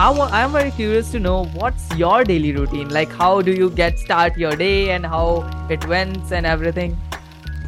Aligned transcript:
I 0.00 0.08
wa- 0.08 0.30
I'm 0.32 0.50
very 0.52 0.70
curious 0.70 1.10
to 1.12 1.20
know 1.20 1.44
what's 1.52 1.94
your 1.94 2.24
daily 2.24 2.52
routine. 2.52 2.88
Like, 2.88 3.12
how 3.12 3.42
do 3.42 3.52
you 3.52 3.68
get 3.68 3.98
start 3.98 4.38
your 4.38 4.56
day 4.56 4.92
and 4.92 5.04
how 5.04 5.44
it 5.68 5.86
went 5.86 6.32
and 6.32 6.46
everything. 6.46 6.96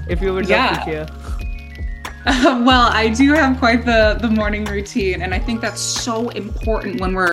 If 0.08 0.22
you 0.22 0.32
would 0.32 0.48
love 0.48 0.78
to 0.78 0.84
share. 0.86 1.06
well, 2.64 2.88
I 2.90 3.08
do 3.10 3.34
have 3.34 3.58
quite 3.58 3.84
the 3.84 4.16
the 4.18 4.30
morning 4.30 4.64
routine, 4.64 5.20
and 5.20 5.34
I 5.34 5.38
think 5.40 5.60
that's 5.60 5.82
so 5.82 6.30
important 6.30 7.02
when 7.02 7.12
we're. 7.12 7.32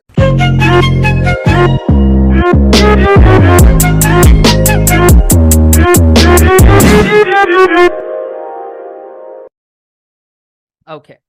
Okay. 10.90 11.20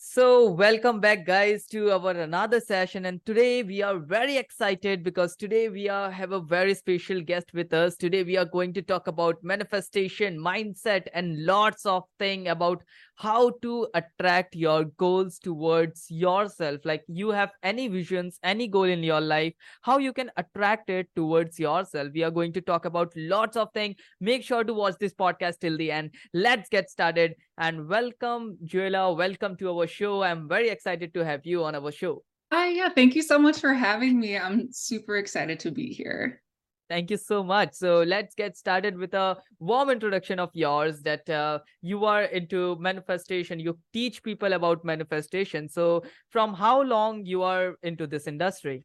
So, 0.00 0.52
welcome 0.52 1.00
back, 1.00 1.26
guys, 1.26 1.66
to 1.72 1.90
our 1.90 2.12
another 2.12 2.60
session. 2.60 3.06
And 3.06 3.20
today 3.26 3.64
we 3.64 3.82
are 3.82 3.98
very 3.98 4.36
excited 4.36 5.02
because 5.02 5.34
today 5.34 5.68
we 5.68 5.88
are 5.88 6.08
have 6.08 6.30
a 6.30 6.38
very 6.40 6.74
special 6.74 7.20
guest 7.20 7.52
with 7.52 7.72
us. 7.74 7.96
Today 7.96 8.22
we 8.22 8.36
are 8.36 8.44
going 8.44 8.72
to 8.74 8.82
talk 8.82 9.08
about 9.08 9.42
manifestation, 9.42 10.38
mindset, 10.38 11.08
and 11.14 11.44
lots 11.44 11.84
of 11.84 12.04
thing 12.20 12.46
about 12.46 12.84
how 13.18 13.50
to 13.62 13.88
attract 13.94 14.54
your 14.54 14.84
goals 14.84 15.40
towards 15.40 16.08
yourself. 16.08 16.80
Like 16.84 17.02
you 17.08 17.30
have 17.30 17.50
any 17.62 17.88
visions 17.88 18.38
any 18.44 18.68
goal 18.68 18.84
in 18.84 19.02
your 19.02 19.20
life 19.20 19.54
how 19.82 19.98
you 19.98 20.12
can 20.12 20.30
attract 20.36 20.88
it 20.88 21.08
towards 21.16 21.58
yourself. 21.58 22.08
We 22.14 22.22
are 22.22 22.30
going 22.30 22.52
to 22.52 22.60
talk 22.60 22.84
about 22.84 23.12
lots 23.16 23.56
of 23.56 23.72
things 23.74 23.96
make 24.20 24.44
sure 24.44 24.62
to 24.62 24.72
watch 24.72 24.94
this 25.00 25.14
podcast 25.14 25.58
till 25.60 25.76
the 25.76 25.90
end. 25.90 26.14
Let's 26.32 26.68
get 26.68 26.90
started. 26.90 27.34
And 27.58 27.88
welcome 27.88 28.56
Joella 28.64 29.16
welcome 29.16 29.56
to 29.56 29.70
our 29.70 29.88
show. 29.88 30.22
I'm 30.22 30.48
very 30.48 30.68
excited 30.68 31.12
to 31.14 31.24
have 31.24 31.44
you 31.44 31.64
on 31.64 31.74
our 31.74 31.90
show. 31.90 32.22
Hi, 32.52 32.68
yeah, 32.68 32.88
thank 32.88 33.14
you 33.14 33.22
so 33.22 33.38
much 33.38 33.58
for 33.58 33.74
having 33.74 34.18
me. 34.18 34.38
I'm 34.38 34.68
super 34.72 35.16
excited 35.16 35.60
to 35.60 35.70
be 35.70 35.92
here. 35.92 36.40
Thank 36.88 37.10
you 37.10 37.18
so 37.18 37.44
much. 37.44 37.74
So 37.74 38.02
let's 38.02 38.34
get 38.34 38.56
started 38.56 38.96
with 38.96 39.12
a 39.12 39.36
warm 39.58 39.90
introduction 39.90 40.38
of 40.38 40.50
yours 40.54 41.02
that 41.02 41.28
uh, 41.28 41.58
you 41.82 42.06
are 42.06 42.22
into 42.22 42.76
manifestation. 42.80 43.60
You 43.60 43.78
teach 43.92 44.22
people 44.22 44.54
about 44.54 44.84
manifestation. 44.84 45.68
So 45.68 46.02
from 46.30 46.54
how 46.54 46.82
long 46.82 47.26
you 47.26 47.42
are 47.42 47.74
into 47.82 48.06
this 48.06 48.26
industry? 48.26 48.84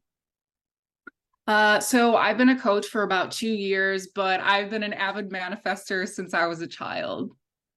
Uh, 1.47 1.79
so 1.79 2.15
I've 2.15 2.37
been 2.37 2.49
a 2.49 2.59
coach 2.59 2.87
for 2.87 3.03
about 3.03 3.31
two 3.31 3.51
years, 3.51 4.09
but 4.13 4.41
I've 4.41 4.69
been 4.69 4.83
an 4.83 4.93
avid 4.93 5.29
manifester 5.29 6.07
since 6.07 6.33
I 6.33 6.45
was 6.47 6.61
a 6.61 6.67
child. 6.67 7.31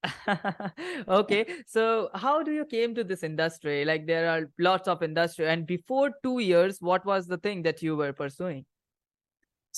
okay 1.08 1.46
so 1.66 2.08
how 2.14 2.40
do 2.40 2.52
you 2.52 2.64
came 2.64 2.94
to 2.94 3.02
this 3.02 3.24
industry 3.24 3.84
like 3.84 4.06
there 4.06 4.28
are 4.28 4.48
lots 4.60 4.86
of 4.86 5.02
industry 5.02 5.48
and 5.48 5.66
before 5.66 6.12
two 6.22 6.38
years 6.38 6.78
what 6.80 7.04
was 7.04 7.26
the 7.26 7.38
thing 7.38 7.60
that 7.62 7.82
you 7.82 7.96
were 7.96 8.12
pursuing 8.12 8.64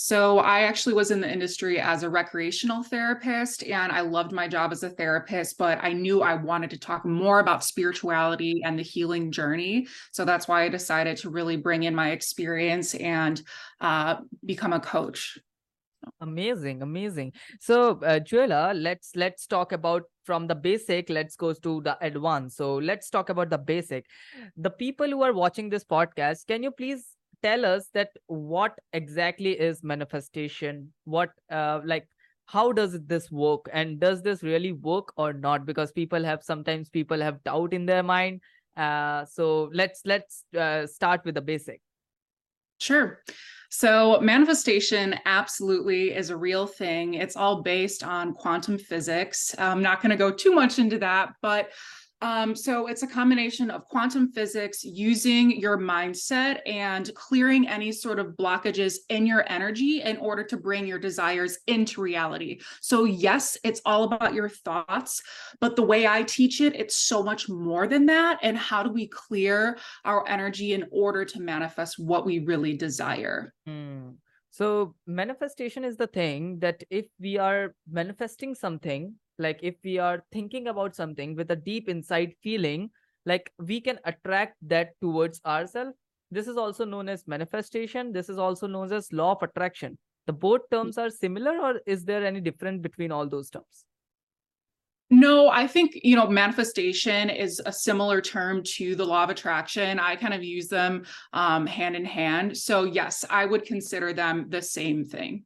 so 0.00 0.38
I 0.38 0.60
actually 0.60 0.94
was 0.94 1.10
in 1.10 1.20
the 1.20 1.28
industry 1.28 1.80
as 1.80 2.04
a 2.04 2.08
recreational 2.08 2.84
therapist 2.84 3.64
and 3.64 3.90
I 3.90 4.02
loved 4.02 4.30
my 4.30 4.46
job 4.46 4.70
as 4.70 4.84
a 4.84 4.90
therapist, 4.90 5.58
but 5.58 5.82
I 5.82 5.92
knew 5.92 6.22
I 6.22 6.34
wanted 6.34 6.70
to 6.70 6.78
talk 6.78 7.04
more 7.04 7.40
about 7.40 7.64
spirituality 7.64 8.62
and 8.64 8.78
the 8.78 8.84
healing 8.84 9.32
journey. 9.32 9.88
So 10.12 10.24
that's 10.24 10.46
why 10.46 10.62
I 10.62 10.68
decided 10.68 11.16
to 11.16 11.30
really 11.30 11.56
bring 11.56 11.82
in 11.82 11.96
my 11.96 12.12
experience 12.12 12.94
and 12.94 13.42
uh, 13.80 14.18
become 14.46 14.72
a 14.72 14.78
coach. 14.78 15.36
Amazing, 16.20 16.80
amazing. 16.82 17.32
So, 17.60 17.98
uh, 18.02 18.20
Joella, 18.20 18.80
let's 18.80 19.16
let's 19.16 19.48
talk 19.48 19.72
about 19.72 20.04
from 20.22 20.46
the 20.46 20.54
basic. 20.54 21.10
Let's 21.10 21.34
go 21.34 21.52
to 21.52 21.80
the 21.82 21.98
advanced. 22.00 22.56
So, 22.56 22.76
let's 22.76 23.10
talk 23.10 23.30
about 23.30 23.50
the 23.50 23.58
basic. 23.58 24.06
The 24.56 24.70
people 24.70 25.08
who 25.08 25.22
are 25.22 25.32
watching 25.32 25.68
this 25.68 25.84
podcast, 25.84 26.46
can 26.46 26.62
you 26.62 26.70
please 26.70 27.17
tell 27.42 27.64
us 27.64 27.88
that 27.94 28.10
what 28.26 28.78
exactly 28.92 29.52
is 29.52 29.82
manifestation? 29.82 30.92
What 31.04 31.30
uh, 31.50 31.80
like 31.84 32.08
how 32.46 32.72
does 32.72 32.98
this 33.06 33.30
work? 33.30 33.68
And 33.72 34.00
does 34.00 34.22
this 34.22 34.42
really 34.42 34.72
work 34.72 35.12
or 35.16 35.32
not? 35.32 35.66
Because 35.66 35.92
people 35.92 36.24
have 36.24 36.42
sometimes 36.42 36.88
people 36.88 37.20
have 37.20 37.42
doubt 37.44 37.74
in 37.74 37.86
their 37.86 38.02
mind. 38.02 38.40
Uh, 38.76 39.24
so 39.26 39.70
let's 39.72 40.02
let's 40.04 40.44
uh, 40.58 40.86
start 40.86 41.24
with 41.24 41.34
the 41.34 41.42
basic. 41.42 41.80
Sure. 42.80 43.20
So 43.70 44.18
manifestation 44.22 45.16
absolutely 45.26 46.14
is 46.14 46.30
a 46.30 46.36
real 46.36 46.66
thing. 46.66 47.14
It's 47.14 47.36
all 47.36 47.62
based 47.62 48.02
on 48.02 48.32
quantum 48.32 48.78
physics. 48.78 49.54
I'm 49.58 49.82
not 49.82 50.00
going 50.00 50.10
to 50.10 50.16
go 50.16 50.30
too 50.30 50.52
much 50.52 50.78
into 50.78 50.98
that 50.98 51.34
but 51.42 51.70
um, 52.20 52.56
so 52.56 52.88
it's 52.88 53.04
a 53.04 53.06
combination 53.06 53.70
of 53.70 53.84
quantum 53.84 54.32
physics 54.32 54.82
using 54.82 55.52
your 55.52 55.78
mindset 55.78 56.60
and 56.66 57.10
clearing 57.14 57.68
any 57.68 57.92
sort 57.92 58.18
of 58.18 58.36
blockages 58.36 58.96
in 59.08 59.24
your 59.24 59.44
energy 59.48 60.02
in 60.02 60.16
order 60.16 60.42
to 60.44 60.56
bring 60.56 60.86
your 60.86 60.98
desires 60.98 61.58
into 61.68 62.00
reality. 62.00 62.60
So, 62.80 63.04
yes, 63.04 63.56
it's 63.62 63.80
all 63.84 64.02
about 64.04 64.34
your 64.34 64.48
thoughts, 64.48 65.22
but 65.60 65.76
the 65.76 65.84
way 65.84 66.08
I 66.08 66.24
teach 66.24 66.60
it, 66.60 66.74
it's 66.74 66.96
so 66.96 67.22
much 67.22 67.48
more 67.48 67.86
than 67.86 68.06
that. 68.06 68.38
And 68.42 68.58
how 68.58 68.82
do 68.82 68.90
we 68.90 69.06
clear 69.06 69.78
our 70.04 70.28
energy 70.28 70.72
in 70.72 70.86
order 70.90 71.24
to 71.24 71.40
manifest 71.40 72.00
what 72.00 72.26
we 72.26 72.40
really 72.40 72.76
desire? 72.76 73.54
Hmm. 73.64 74.10
So, 74.50 74.96
manifestation 75.06 75.84
is 75.84 75.96
the 75.96 76.08
thing 76.08 76.58
that 76.60 76.82
if 76.90 77.06
we 77.20 77.38
are 77.38 77.76
manifesting 77.88 78.56
something, 78.56 79.14
like 79.38 79.60
if 79.62 79.74
we 79.84 79.98
are 79.98 80.24
thinking 80.32 80.68
about 80.68 80.94
something 80.94 81.34
with 81.34 81.50
a 81.50 81.56
deep 81.56 81.88
inside 81.88 82.34
feeling 82.42 82.90
like 83.26 83.52
we 83.58 83.80
can 83.80 83.98
attract 84.04 84.56
that 84.62 84.92
towards 85.00 85.40
ourselves 85.44 85.92
this 86.30 86.46
is 86.46 86.56
also 86.56 86.84
known 86.84 87.08
as 87.08 87.26
manifestation 87.26 88.12
this 88.12 88.28
is 88.28 88.38
also 88.38 88.66
known 88.66 88.92
as 88.92 89.12
law 89.12 89.32
of 89.32 89.42
attraction 89.42 89.98
the 90.26 90.32
both 90.32 90.60
terms 90.70 90.98
are 90.98 91.10
similar 91.10 91.58
or 91.58 91.80
is 91.86 92.04
there 92.04 92.24
any 92.24 92.40
difference 92.40 92.80
between 92.80 93.12
all 93.12 93.26
those 93.26 93.50
terms 93.50 93.84
no, 95.10 95.48
I 95.48 95.66
think, 95.66 95.98
you 96.04 96.16
know, 96.16 96.26
manifestation 96.26 97.30
is 97.30 97.62
a 97.64 97.72
similar 97.72 98.20
term 98.20 98.62
to 98.76 98.94
the 98.94 99.06
law 99.06 99.24
of 99.24 99.30
attraction. 99.30 99.98
I 99.98 100.16
kind 100.16 100.34
of 100.34 100.44
use 100.44 100.68
them 100.68 101.06
um, 101.32 101.66
hand 101.66 101.96
in 101.96 102.04
hand. 102.04 102.54
So, 102.54 102.84
yes, 102.84 103.24
I 103.30 103.46
would 103.46 103.64
consider 103.64 104.12
them 104.12 104.50
the 104.50 104.60
same 104.60 105.06
thing. 105.06 105.44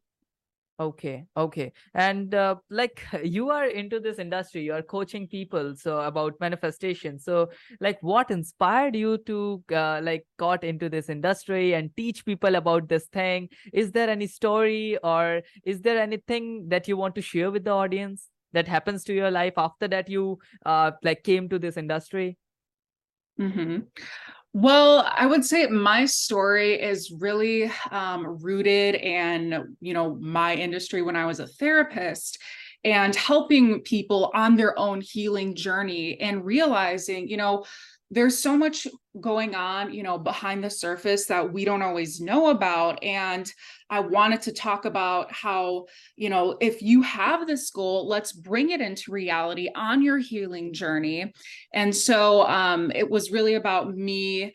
Okay, 0.82 1.26
okay. 1.36 1.72
And 1.94 2.34
uh, 2.34 2.56
like 2.68 3.04
you 3.22 3.50
are 3.50 3.66
into 3.66 4.00
this 4.00 4.18
industry, 4.18 4.62
you 4.62 4.72
are 4.72 4.82
coaching 4.82 5.28
people 5.28 5.76
so 5.76 6.00
about 6.00 6.34
manifestation. 6.40 7.20
So 7.20 7.50
like 7.80 7.98
what 8.00 8.32
inspired 8.32 8.96
you 8.96 9.18
to 9.26 9.62
uh, 9.72 10.00
like 10.02 10.26
got 10.40 10.64
into 10.64 10.88
this 10.88 11.08
industry 11.08 11.74
and 11.74 11.94
teach 11.96 12.24
people 12.24 12.56
about 12.56 12.88
this 12.88 13.06
thing? 13.06 13.48
Is 13.72 13.92
there 13.92 14.10
any 14.10 14.26
story 14.26 14.98
or 15.04 15.42
is 15.64 15.82
there 15.82 16.00
anything 16.00 16.68
that 16.70 16.88
you 16.88 16.96
want 16.96 17.14
to 17.14 17.22
share 17.22 17.52
with 17.52 17.62
the 17.62 17.70
audience 17.70 18.28
that 18.52 18.66
happens 18.66 19.04
to 19.04 19.14
your 19.14 19.30
life 19.30 19.54
after 19.56 19.86
that 19.88 20.08
you 20.08 20.38
uh 20.66 20.90
like 21.04 21.22
came 21.22 21.48
to 21.48 21.60
this 21.60 21.76
industry? 21.76 22.38
Mm-hmm. 23.40 23.78
Well, 24.54 25.10
I 25.10 25.26
would 25.26 25.44
say 25.44 25.66
my 25.66 26.04
story 26.04 26.80
is 26.80 27.10
really 27.10 27.72
um, 27.90 28.42
rooted 28.42 28.96
in, 28.96 29.76
you 29.80 29.94
know, 29.94 30.16
my 30.16 30.54
industry 30.54 31.00
when 31.00 31.16
I 31.16 31.24
was 31.24 31.40
a 31.40 31.46
therapist 31.46 32.38
and 32.84 33.14
helping 33.16 33.80
people 33.80 34.30
on 34.34 34.56
their 34.56 34.78
own 34.78 35.00
healing 35.00 35.54
journey 35.54 36.20
and 36.20 36.44
realizing, 36.44 37.28
you 37.28 37.38
know, 37.38 37.64
there's 38.12 38.38
so 38.38 38.58
much 38.58 38.86
going 39.20 39.54
on, 39.54 39.92
you 39.92 40.02
know, 40.02 40.18
behind 40.18 40.62
the 40.62 40.68
surface 40.68 41.24
that 41.26 41.50
we 41.50 41.64
don't 41.64 41.80
always 41.80 42.20
know 42.20 42.50
about. 42.50 43.02
And 43.02 43.50
I 43.88 44.00
wanted 44.00 44.42
to 44.42 44.52
talk 44.52 44.84
about 44.84 45.32
how, 45.32 45.86
you 46.16 46.28
know, 46.28 46.58
if 46.60 46.82
you 46.82 47.00
have 47.02 47.46
this 47.46 47.70
goal, 47.70 48.06
let's 48.06 48.32
bring 48.32 48.68
it 48.68 48.82
into 48.82 49.12
reality 49.12 49.70
on 49.74 50.02
your 50.02 50.18
healing 50.18 50.74
journey. 50.74 51.32
And 51.72 51.96
so 51.96 52.46
um, 52.46 52.92
it 52.94 53.10
was 53.10 53.32
really 53.32 53.54
about 53.54 53.96
me 53.96 54.54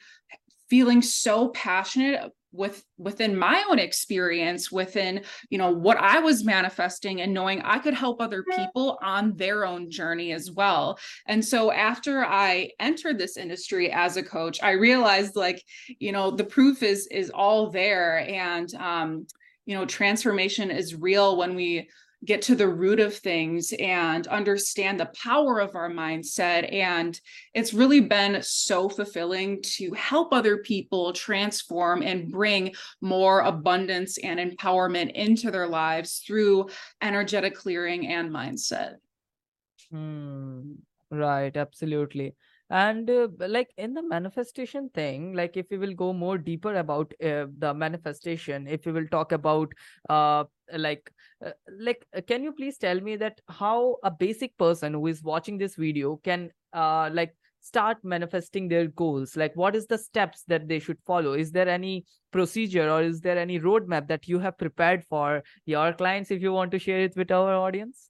feeling 0.70 1.02
so 1.02 1.50
passionate 1.50 2.32
with 2.52 2.84
within 2.98 3.36
my 3.36 3.64
own 3.70 3.78
experience 3.78 4.72
within 4.72 5.22
you 5.50 5.58
know 5.58 5.72
what 5.72 5.98
i 5.98 6.20
was 6.20 6.46
manifesting 6.46 7.22
and 7.22 7.34
knowing 7.34 7.62
i 7.62 7.78
could 7.78 7.94
help 7.94 8.22
other 8.22 8.44
people 8.56 8.98
on 9.02 9.36
their 9.36 9.66
own 9.66 9.92
journey 9.92 10.32
as 10.32 10.52
well. 10.52 10.98
And 11.28 11.44
so 11.44 11.72
after 11.72 12.26
i 12.26 12.72
entered 12.80 13.18
this 13.18 13.38
industry 13.38 13.92
as 13.92 14.18
a 14.18 14.24
coach 14.24 14.62
i 14.64 14.72
realized 14.72 15.36
like 15.36 15.64
you 16.00 16.12
know 16.12 16.32
the 16.32 16.44
proof 16.44 16.84
is 16.84 17.08
is 17.08 17.30
all 17.30 17.70
there. 17.70 18.20
And 18.20 18.74
um 18.76 19.28
you 19.66 19.76
know 19.76 19.86
transformation 19.86 20.72
is 20.72 20.96
real 20.96 21.38
when 21.38 21.54
we 21.54 21.90
get 22.28 22.42
to 22.44 22.56
the 22.56 22.68
root 22.68 23.00
of 23.00 23.16
things 23.16 23.74
and 23.80 24.28
understand 24.28 25.00
the 25.00 25.10
power 25.24 25.60
of 25.60 25.76
our 25.76 25.90
mindset. 25.90 26.72
And 26.72 27.20
it's 27.54 27.74
really 27.74 28.02
been 28.02 28.44
so 28.44 28.90
fulfilling 28.90 29.62
to 29.78 29.92
help 29.94 30.34
other 30.34 30.58
people 30.58 31.14
transform 31.14 32.04
and 32.04 32.30
bring 32.30 32.76
more 33.02 33.40
abundance 33.40 34.18
and 34.18 34.40
empowerment 34.40 35.14
into 35.14 35.50
their 35.50 35.68
lives 35.68 36.22
through 36.28 36.70
energetic 37.02 37.56
clearing 37.56 38.08
and 38.08 38.30
mindset. 38.30 38.96
Hmm. 39.90 40.74
Right, 41.10 41.56
absolutely. 41.56 42.36
And 42.70 43.10
uh, 43.10 43.28
like 43.40 43.72
in 43.78 43.94
the 43.94 44.02
manifestation 44.02 44.90
thing 44.94 45.34
like 45.34 45.56
if 45.56 45.66
we 45.72 45.78
will 45.78 45.94
go 45.94 46.12
more 46.12 46.38
deeper 46.38 46.76
about 46.76 47.14
uh, 47.24 47.46
the 47.60 47.74
manifestation 47.74 48.68
if 48.68 48.86
we 48.86 48.92
will 48.92 49.08
talk 49.08 49.32
about 49.32 49.72
uh 50.10 50.44
like 50.74 51.10
uh, 51.46 51.52
like 51.80 52.06
uh, 52.16 52.22
can 52.28 52.44
you 52.44 52.52
please 52.52 52.78
tell 52.78 53.00
me 53.00 53.16
that 53.16 53.40
how 53.48 53.96
a 54.04 54.12
basic 54.12 54.58
person 54.58 54.94
who 54.94 55.08
is 55.08 55.24
watching 55.24 55.58
this 55.58 55.76
video 55.76 56.18
can 56.24 56.50
uh 56.74 57.10
like 57.14 57.34
start 57.60 57.98
manifesting 58.04 58.68
their 58.68 58.88
goals? 58.88 59.36
Like 59.36 59.56
what 59.56 59.76
is 59.76 59.88
the 59.88 59.98
steps 59.98 60.44
that 60.48 60.68
they 60.68 60.80
should 60.80 61.00
follow? 61.06 61.34
Is 61.34 61.52
there 61.52 61.68
any 61.68 62.06
procedure 62.32 62.90
or 62.90 63.02
is 63.02 63.20
there 63.22 63.38
any 63.38 63.60
roadmap 63.60 64.08
that 64.08 64.28
you 64.28 64.40
have 64.40 64.58
prepared 64.58 65.04
for 65.06 65.44
your 65.66 65.94
clients 65.94 66.32
if 66.32 66.42
you 66.42 66.54
want 66.54 66.72
to 66.72 66.80
share 66.80 67.00
it 67.00 67.16
with 67.16 67.32
our 67.32 67.54
audience 67.54 68.10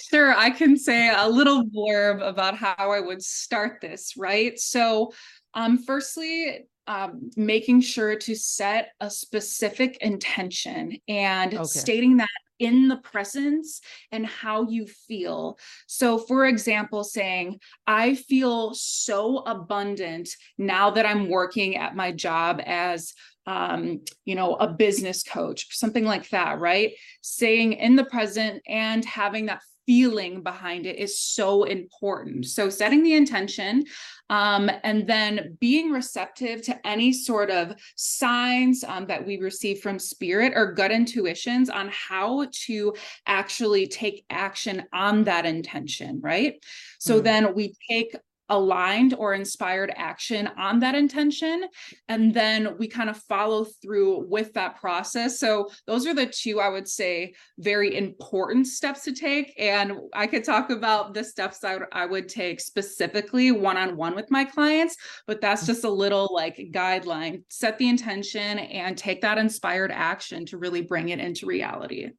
Sure, 0.00 0.34
I 0.36 0.50
can 0.50 0.76
say 0.76 1.12
a 1.14 1.28
little 1.28 1.64
blurb 1.64 2.26
about 2.26 2.56
how 2.56 2.74
I 2.76 3.00
would 3.00 3.22
start 3.22 3.80
this, 3.80 4.16
right? 4.16 4.58
So, 4.58 5.12
um, 5.54 5.78
firstly, 5.78 6.66
um, 6.86 7.30
making 7.36 7.80
sure 7.80 8.16
to 8.16 8.34
set 8.34 8.90
a 9.00 9.08
specific 9.08 9.96
intention 10.00 10.98
and 11.08 11.54
okay 11.54 11.64
stating 11.64 12.18
that 12.18 12.28
in 12.58 12.88
the 12.88 12.96
presence 12.98 13.80
and 14.12 14.26
how 14.26 14.68
you 14.68 14.86
feel. 14.86 15.58
So, 15.86 16.18
for 16.18 16.46
example, 16.46 17.02
saying, 17.02 17.58
I 17.86 18.14
feel 18.14 18.74
so 18.74 19.38
abundant 19.38 20.28
now 20.56 20.90
that 20.90 21.06
I'm 21.06 21.28
working 21.28 21.76
at 21.76 21.96
my 21.96 22.12
job 22.12 22.60
as 22.64 23.12
um, 23.46 24.00
you 24.24 24.34
know, 24.34 24.54
a 24.54 24.68
business 24.68 25.22
coach, 25.22 25.76
something 25.76 26.04
like 26.04 26.30
that, 26.30 26.60
right? 26.60 26.92
Saying 27.20 27.74
in 27.74 27.94
the 27.94 28.04
present 28.04 28.62
and 28.66 29.04
having 29.04 29.46
that 29.46 29.60
feeling 29.86 30.42
behind 30.42 30.86
it 30.86 30.96
is 30.96 31.18
so 31.18 31.64
important. 31.64 32.46
So 32.46 32.68
setting 32.70 33.02
the 33.02 33.14
intention 33.14 33.84
um, 34.30 34.70
and 34.82 35.06
then 35.06 35.56
being 35.60 35.90
receptive 35.90 36.62
to 36.62 36.86
any 36.86 37.12
sort 37.12 37.50
of 37.50 37.74
signs 37.96 38.82
um, 38.84 39.06
that 39.06 39.24
we 39.26 39.38
receive 39.38 39.80
from 39.80 39.98
spirit 39.98 40.52
or 40.56 40.72
gut 40.72 40.90
intuitions 40.90 41.68
on 41.68 41.90
how 41.92 42.46
to 42.66 42.94
actually 43.26 43.86
take 43.86 44.24
action 44.30 44.84
on 44.92 45.24
that 45.24 45.44
intention, 45.44 46.20
right? 46.22 46.54
So 46.98 47.20
mm. 47.20 47.24
then 47.24 47.54
we 47.54 47.74
take 47.90 48.16
aligned 48.48 49.14
or 49.14 49.34
inspired 49.34 49.92
action 49.96 50.48
on 50.58 50.80
that 50.80 50.94
intention 50.94 51.64
and 52.08 52.34
then 52.34 52.76
we 52.78 52.86
kind 52.86 53.08
of 53.08 53.16
follow 53.16 53.64
through 53.82 54.26
with 54.28 54.52
that 54.52 54.80
process. 54.80 55.38
So 55.38 55.70
those 55.86 56.06
are 56.06 56.14
the 56.14 56.26
two 56.26 56.60
i 56.60 56.68
would 56.68 56.88
say 56.88 57.34
very 57.58 57.96
important 57.96 58.66
steps 58.66 59.02
to 59.04 59.12
take 59.12 59.54
and 59.58 59.92
i 60.12 60.26
could 60.26 60.44
talk 60.44 60.70
about 60.70 61.14
the 61.14 61.24
steps 61.24 61.62
i, 61.64 61.78
I 61.92 62.06
would 62.06 62.28
take 62.28 62.60
specifically 62.60 63.50
one-on-one 63.50 64.14
with 64.14 64.30
my 64.30 64.44
clients 64.44 64.96
but 65.26 65.40
that's 65.40 65.64
mm. 65.64 65.66
just 65.66 65.84
a 65.84 65.90
little 65.90 66.28
like 66.32 66.56
guideline. 66.72 67.42
Set 67.48 67.78
the 67.78 67.88
intention 67.88 68.58
and 68.58 68.96
take 68.96 69.22
that 69.22 69.38
inspired 69.38 69.92
action 69.92 70.46
to 70.46 70.58
really 70.58 70.82
bring 70.82 71.10
it 71.10 71.18
into 71.18 71.46
reality 71.46 72.10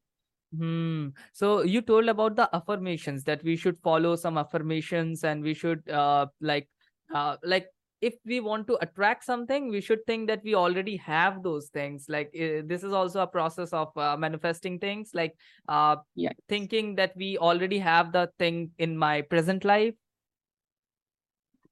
Hmm. 0.58 1.10
So 1.34 1.64
you 1.64 1.82
told 1.82 2.08
about 2.08 2.36
the 2.36 2.50
affirmations 2.54 3.24
that 3.24 3.44
we 3.44 3.56
should 3.56 3.78
follow 3.80 4.16
some 4.16 4.38
affirmations 4.38 5.24
and 5.24 5.44
we 5.44 5.54
should 5.54 5.90
uh 5.90 6.28
like 6.40 6.70
uh 7.14 7.38
like 7.44 7.68
if 8.02 8.14
we 8.26 8.40
want 8.40 8.68
to 8.68 8.78
attract 8.82 9.24
something 9.24 9.70
we 9.70 9.82
should 9.82 10.06
think 10.06 10.28
that 10.28 10.44
we 10.44 10.54
already 10.54 10.96
have 10.98 11.42
those 11.44 11.70
things 11.70 12.06
like 12.08 12.28
uh, 12.40 12.62
this 12.66 12.84
is 12.84 12.94
also 12.94 13.22
a 13.22 13.28
process 13.28 13.74
of 13.74 13.96
uh, 13.98 14.16
manifesting 14.18 14.78
things 14.80 15.12
like 15.14 15.36
uh 15.70 15.96
yeah 16.16 16.32
thinking 16.48 16.96
that 16.96 17.14
we 17.16 17.38
already 17.38 17.80
have 17.80 18.12
the 18.12 18.30
thing 18.38 18.70
in 18.78 18.98
my 18.98 19.22
present 19.22 19.66
life 19.66 19.94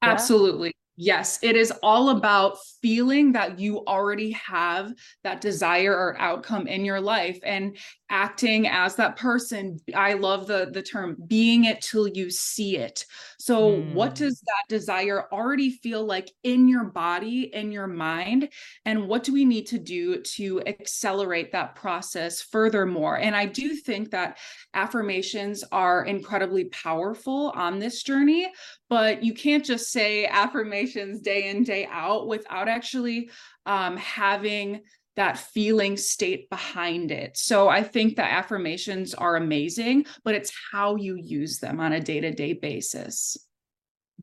yeah? 0.01 0.11
absolutely 0.11 0.73
Yes, 0.95 1.39
it 1.41 1.55
is 1.55 1.73
all 1.81 2.09
about 2.09 2.57
feeling 2.81 3.31
that 3.31 3.57
you 3.57 3.79
already 3.85 4.31
have 4.31 4.93
that 5.23 5.41
desire 5.41 5.91
or 5.91 6.15
outcome 6.19 6.67
in 6.67 6.85
your 6.85 7.01
life 7.01 7.39
and 7.43 7.77
acting 8.11 8.67
as 8.67 8.95
that 8.95 9.15
person. 9.15 9.79
I 9.95 10.13
love 10.13 10.45
the 10.45 10.69
the 10.71 10.83
term 10.83 11.17
being 11.25 11.65
it 11.65 11.81
till 11.81 12.07
you 12.07 12.29
see 12.29 12.77
it. 12.77 13.05
So 13.39 13.71
mm. 13.71 13.93
what 13.93 14.13
does 14.13 14.39
that 14.41 14.63
desire 14.69 15.25
already 15.31 15.71
feel 15.71 16.05
like 16.05 16.29
in 16.43 16.67
your 16.67 16.83
body, 16.83 17.49
in 17.53 17.71
your 17.71 17.87
mind, 17.87 18.49
and 18.85 19.07
what 19.07 19.23
do 19.23 19.33
we 19.33 19.45
need 19.45 19.65
to 19.67 19.79
do 19.79 20.21
to 20.21 20.61
accelerate 20.67 21.51
that 21.53 21.73
process 21.73 22.39
furthermore? 22.39 23.17
And 23.17 23.35
I 23.35 23.47
do 23.47 23.73
think 23.75 24.11
that 24.11 24.37
affirmations 24.75 25.63
are 25.71 26.05
incredibly 26.05 26.65
powerful 26.65 27.51
on 27.55 27.79
this 27.79 28.03
journey, 28.03 28.51
but 28.93 29.23
you 29.23 29.33
can't 29.33 29.65
just 29.65 29.91
say 29.91 30.27
affirmations 30.27 31.19
day 31.19 31.49
in 31.49 31.63
day 31.63 31.87
out 31.89 32.27
without 32.27 32.67
actually 32.67 33.31
um, 33.65 33.97
having 33.97 34.81
that 35.15 35.39
feeling 35.39 35.97
state 35.97 36.47
behind 36.51 37.09
it. 37.09 37.35
So 37.35 37.69
I 37.69 37.81
think 37.81 38.17
that 38.17 38.31
affirmations 38.31 39.15
are 39.15 39.35
amazing, 39.35 40.05
but 40.23 40.35
it's 40.35 40.53
how 40.71 40.95
you 40.95 41.15
use 41.15 41.57
them 41.57 41.79
on 41.79 41.93
a 41.93 41.99
day-to-day 41.99 42.53
basis. 42.53 43.35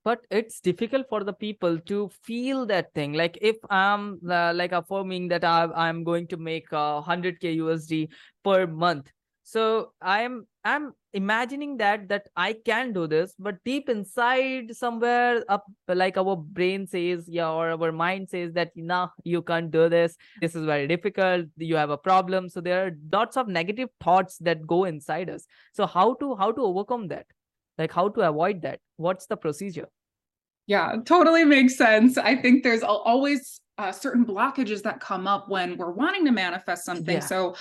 But 0.04 0.24
it's 0.30 0.60
difficult 0.60 1.08
for 1.08 1.24
the 1.24 1.32
people 1.32 1.80
to 1.90 2.08
feel 2.22 2.64
that 2.66 2.94
thing. 2.94 3.14
Like 3.14 3.38
if 3.42 3.56
I'm 3.70 4.20
uh, 4.30 4.52
like 4.54 4.70
affirming 4.70 5.26
that 5.30 5.42
I, 5.42 5.64
I'm 5.74 6.04
going 6.04 6.28
to 6.28 6.36
make 6.36 6.72
uh, 6.72 7.02
100k 7.02 7.58
USD 7.58 8.06
per 8.44 8.68
month, 8.68 9.10
so 9.42 9.92
i'm 10.00 10.46
i'm 10.64 10.92
imagining 11.12 11.76
that 11.76 12.08
that 12.08 12.28
i 12.36 12.52
can 12.52 12.92
do 12.92 13.06
this 13.06 13.34
but 13.38 13.56
deep 13.64 13.88
inside 13.88 14.74
somewhere 14.76 15.42
up 15.48 15.64
like 15.88 16.16
our 16.16 16.36
brain 16.36 16.86
says 16.86 17.24
yeah 17.26 17.50
or 17.50 17.70
our 17.70 17.90
mind 17.90 18.28
says 18.28 18.52
that 18.52 18.70
nah 18.76 19.08
you 19.24 19.42
can't 19.42 19.70
do 19.70 19.88
this. 19.88 20.16
This 20.40 20.54
is 20.54 20.64
very 20.64 20.86
difficult. 20.86 21.46
You 21.56 21.76
have 21.76 21.90
a 21.90 21.96
problem. 21.96 22.48
So 22.48 22.60
there 22.60 22.86
are 22.86 22.90
lots 23.12 23.36
of 23.36 23.48
negative 23.48 23.88
thoughts 24.02 24.38
that 24.38 24.66
go 24.66 24.84
inside 24.84 25.30
us. 25.30 25.46
So 25.72 25.86
how 25.86 26.14
to 26.14 26.36
how 26.36 26.52
to 26.52 26.62
overcome 26.62 27.08
that? 27.08 27.26
Like 27.78 27.92
how 27.92 28.08
to 28.08 28.20
avoid 28.22 28.62
that? 28.62 28.80
What's 28.96 29.26
the 29.26 29.36
procedure? 29.36 29.88
Yeah 30.66 30.96
totally 31.04 31.44
makes 31.44 31.76
sense. 31.76 32.18
I 32.18 32.36
think 32.36 32.62
there's 32.62 32.82
always 32.82 33.60
uh, 33.78 33.92
certain 33.92 34.24
blockages 34.24 34.82
that 34.82 35.00
come 35.00 35.26
up 35.26 35.48
when 35.48 35.76
we're 35.76 35.90
wanting 35.90 36.24
to 36.26 36.32
manifest 36.32 36.84
something. 36.84 37.16
Yeah. 37.16 37.32
so 37.32 37.56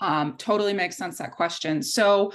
um, 0.00 0.36
totally 0.36 0.72
makes 0.72 0.96
sense 0.96 1.18
that 1.18 1.32
question. 1.32 1.82
So 1.82 2.32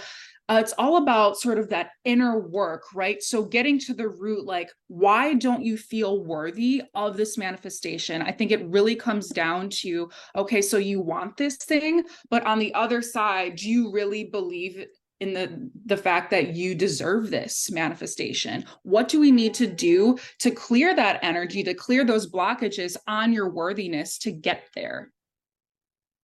uh, 0.49 0.59
it's 0.59 0.73
all 0.79 0.97
about 0.97 1.37
sort 1.37 1.59
of 1.59 1.69
that 1.69 1.91
inner 2.05 2.39
work, 2.39 2.83
right? 2.95 3.21
So 3.21 3.43
getting 3.43 3.77
to 3.81 3.93
the 3.93 4.09
root, 4.09 4.45
like, 4.45 4.71
why 4.87 5.35
don't 5.35 5.63
you 5.63 5.77
feel 5.77 6.23
worthy 6.23 6.81
of 6.95 7.15
this 7.15 7.37
manifestation? 7.37 8.23
I 8.23 8.31
think 8.31 8.49
it 8.51 8.67
really 8.67 8.95
comes 8.95 9.29
down 9.29 9.69
to, 9.81 10.09
okay, 10.35 10.63
so 10.63 10.77
you 10.77 11.01
want 11.01 11.37
this 11.37 11.57
thing, 11.57 12.03
but 12.31 12.43
on 12.47 12.57
the 12.57 12.73
other 12.73 13.03
side, 13.03 13.57
do 13.57 13.69
you 13.69 13.91
really 13.91 14.23
believe 14.23 14.87
in 15.19 15.33
the 15.33 15.69
the 15.85 15.97
fact 15.97 16.31
that 16.31 16.55
you 16.55 16.73
deserve 16.73 17.29
this 17.29 17.69
manifestation 17.71 18.63
what 18.83 19.09
do 19.09 19.19
we 19.19 19.31
need 19.31 19.53
to 19.53 19.67
do 19.67 20.17
to 20.37 20.49
clear 20.49 20.95
that 20.95 21.19
energy 21.21 21.61
to 21.61 21.73
clear 21.73 22.05
those 22.05 22.31
blockages 22.31 22.95
on 23.05 23.33
your 23.33 23.49
worthiness 23.49 24.17
to 24.17 24.31
get 24.31 24.63
there 24.75 25.11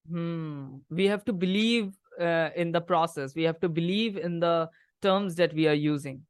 Hmm. 0.10 0.78
We 0.90 1.08
have 1.08 1.26
to 1.26 1.34
believe 1.34 1.94
uh, 2.20 2.50
in 2.56 2.72
the 2.72 2.82
process. 2.82 3.36
We 3.36 3.44
have 3.44 3.60
to 3.62 3.70
believe 3.70 4.18
in 4.18 4.40
the 4.40 4.70
terms 5.02 5.36
that 5.36 5.54
we 5.54 5.68
are 5.68 5.74
using. 5.74 6.26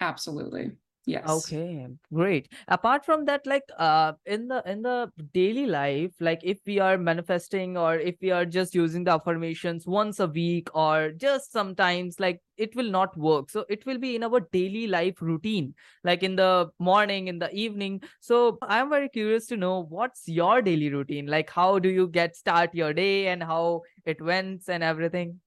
Absolutely 0.00 0.72
yes. 1.06 1.28
Okay 1.28 1.88
great. 2.12 2.52
Apart 2.68 3.04
from 3.04 3.24
that 3.24 3.46
like 3.46 3.64
uh 3.78 4.12
in 4.26 4.48
the 4.48 4.62
in 4.66 4.82
the 4.82 5.10
daily 5.32 5.66
life 5.66 6.12
like 6.20 6.40
if 6.42 6.58
we 6.66 6.78
are 6.78 6.96
manifesting 6.98 7.76
or 7.76 7.96
if 7.96 8.16
we 8.20 8.30
are 8.30 8.44
just 8.44 8.74
using 8.74 9.04
the 9.04 9.12
affirmations 9.12 9.86
once 9.86 10.20
a 10.20 10.26
week 10.26 10.68
or 10.74 11.10
just 11.16 11.52
sometimes 11.52 12.20
like 12.20 12.40
it 12.56 12.74
will 12.76 12.90
not 12.90 13.16
work. 13.16 13.50
So 13.50 13.64
it 13.68 13.84
will 13.86 13.98
be 13.98 14.14
in 14.16 14.22
our 14.22 14.40
daily 14.52 14.86
life 14.86 15.20
routine 15.20 15.74
like 16.04 16.22
in 16.22 16.36
the 16.36 16.70
morning 16.78 17.28
in 17.28 17.38
the 17.38 17.52
evening. 17.52 18.02
So 18.20 18.58
i'm 18.62 18.90
very 18.90 19.08
curious 19.08 19.46
to 19.46 19.56
know 19.56 19.84
what's 19.88 20.28
your 20.28 20.62
daily 20.62 20.90
routine? 20.90 21.26
Like 21.26 21.50
how 21.50 21.78
do 21.78 21.88
you 21.88 22.08
get 22.08 22.36
start 22.36 22.74
your 22.74 22.92
day 22.92 23.28
and 23.28 23.42
how 23.42 23.82
it 24.04 24.20
went 24.20 24.68
and 24.68 24.82
everything? 24.82 25.40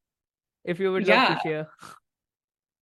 If 0.63 0.79
you 0.79 0.91
would 0.91 1.07
yeah. 1.07 1.27
love 1.29 1.43
to 1.43 1.47
share 1.47 1.67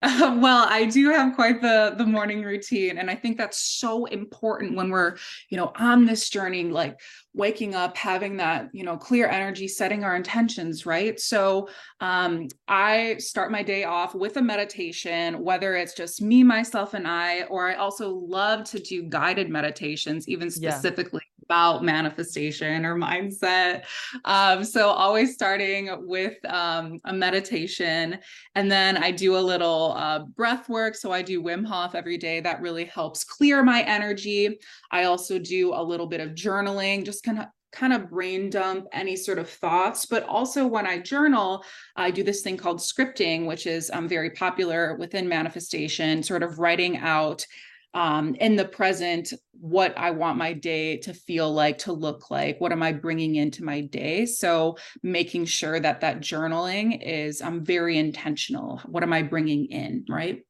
well, 0.42 0.68
I 0.70 0.84
do 0.86 1.12
have 1.12 1.34
quite 1.34 1.62
the 1.62 1.96
the 1.98 2.06
morning 2.06 2.44
routine 2.44 2.98
and 2.98 3.10
I 3.10 3.16
think 3.16 3.38
that's 3.38 3.60
so 3.60 4.04
important 4.06 4.76
when 4.76 4.90
we're, 4.90 5.16
you 5.50 5.56
know, 5.56 5.72
on 5.78 6.06
this 6.06 6.30
journey 6.30 6.66
like 6.66 7.00
waking 7.34 7.74
up 7.74 7.96
having 7.96 8.36
that, 8.38 8.68
you 8.74 8.84
know, 8.84 8.98
clear 8.98 9.30
energy, 9.30 9.66
setting 9.66 10.04
our 10.04 10.16
intentions, 10.18 10.86
right? 10.86 11.18
So, 11.20 11.70
um 12.02 12.50
I 12.68 13.16
start 13.20 13.50
my 13.50 13.64
day 13.64 13.86
off 13.86 14.14
with 14.14 14.36
a 14.36 14.42
meditation, 14.42 15.42
whether 15.42 15.76
it's 15.76 15.94
just 15.94 16.22
me 16.22 16.44
myself 16.44 16.94
and 16.94 17.08
I 17.08 17.44
or 17.44 17.70
I 17.70 17.76
also 17.76 18.10
love 18.10 18.66
to 18.72 18.80
do 18.80 19.04
guided 19.04 19.50
meditations 19.50 20.28
even 20.28 20.52
specifically 20.52 21.22
yeah. 21.24 21.33
About 21.46 21.84
manifestation 21.84 22.86
or 22.86 22.96
mindset. 22.96 23.84
Um, 24.26 24.64
so 24.64 24.90
always 24.90 25.34
starting 25.34 25.90
with 26.08 26.38
um, 26.46 27.00
a 27.06 27.14
meditation, 27.14 28.20
and 28.56 28.72
then 28.72 28.98
I 28.98 29.12
do 29.12 29.38
a 29.38 29.40
little 29.40 29.94
uh, 29.98 30.20
breath 30.20 30.70
work. 30.70 30.96
So 30.96 31.12
I 31.12 31.22
do 31.22 31.42
Wim 31.42 31.66
Hof 31.66 31.96
every 31.96 32.18
day. 32.18 32.40
That 32.40 32.62
really 32.62 32.86
helps 32.86 33.24
clear 33.24 33.64
my 33.64 33.82
energy. 33.84 34.60
I 34.92 35.04
also 35.06 35.40
do 35.40 35.74
a 35.74 35.84
little 35.84 36.08
bit 36.08 36.22
of 36.22 36.32
journaling, 36.32 37.06
just 37.06 37.24
kind 37.24 37.40
of 37.40 37.46
kind 37.74 37.92
of 37.92 38.10
brain 38.10 38.50
dump 38.50 38.86
any 38.94 39.16
sort 39.16 39.40
of 39.40 39.50
thoughts. 39.50 40.06
But 40.06 40.24
also, 40.24 40.66
when 40.66 40.88
I 40.88 41.00
journal, 41.00 41.66
I 41.96 42.12
do 42.12 42.24
this 42.24 42.42
thing 42.42 42.56
called 42.56 42.80
scripting, 42.80 43.46
which 43.46 43.66
is 43.68 43.90
um, 43.92 44.08
very 44.08 44.30
popular 44.30 44.96
within 44.96 45.28
manifestation, 45.28 46.24
sort 46.24 46.44
of 46.44 46.60
writing 46.60 46.98
out 46.98 47.46
um, 47.94 48.36
in 48.36 48.56
the 48.56 48.66
present 48.66 49.34
what 49.52 49.98
I 49.98 50.12
want 50.12 50.38
my 50.38 50.54
day 50.54 50.98
to 50.98 51.14
feel 51.14 51.52
like, 51.52 51.78
to 51.80 51.94
look 51.94 52.30
like. 52.30 52.60
What 52.60 52.72
am 52.72 52.84
I 52.84 52.92
bringing 52.92 53.36
into 53.36 53.64
my 53.64 53.82
day? 53.82 54.26
So, 54.26 54.78
making 55.04 55.46
sure 55.46 55.80
that 55.80 56.02
that 56.02 56.20
journaling 56.20 57.00
is 57.02 57.42
um, 57.42 57.64
very 57.64 57.98
intentional. 57.98 58.82
What 58.86 59.04
am 59.04 59.14
I 59.14 59.22
bringing 59.22 59.66
in? 59.68 60.06
Right. 60.10 60.44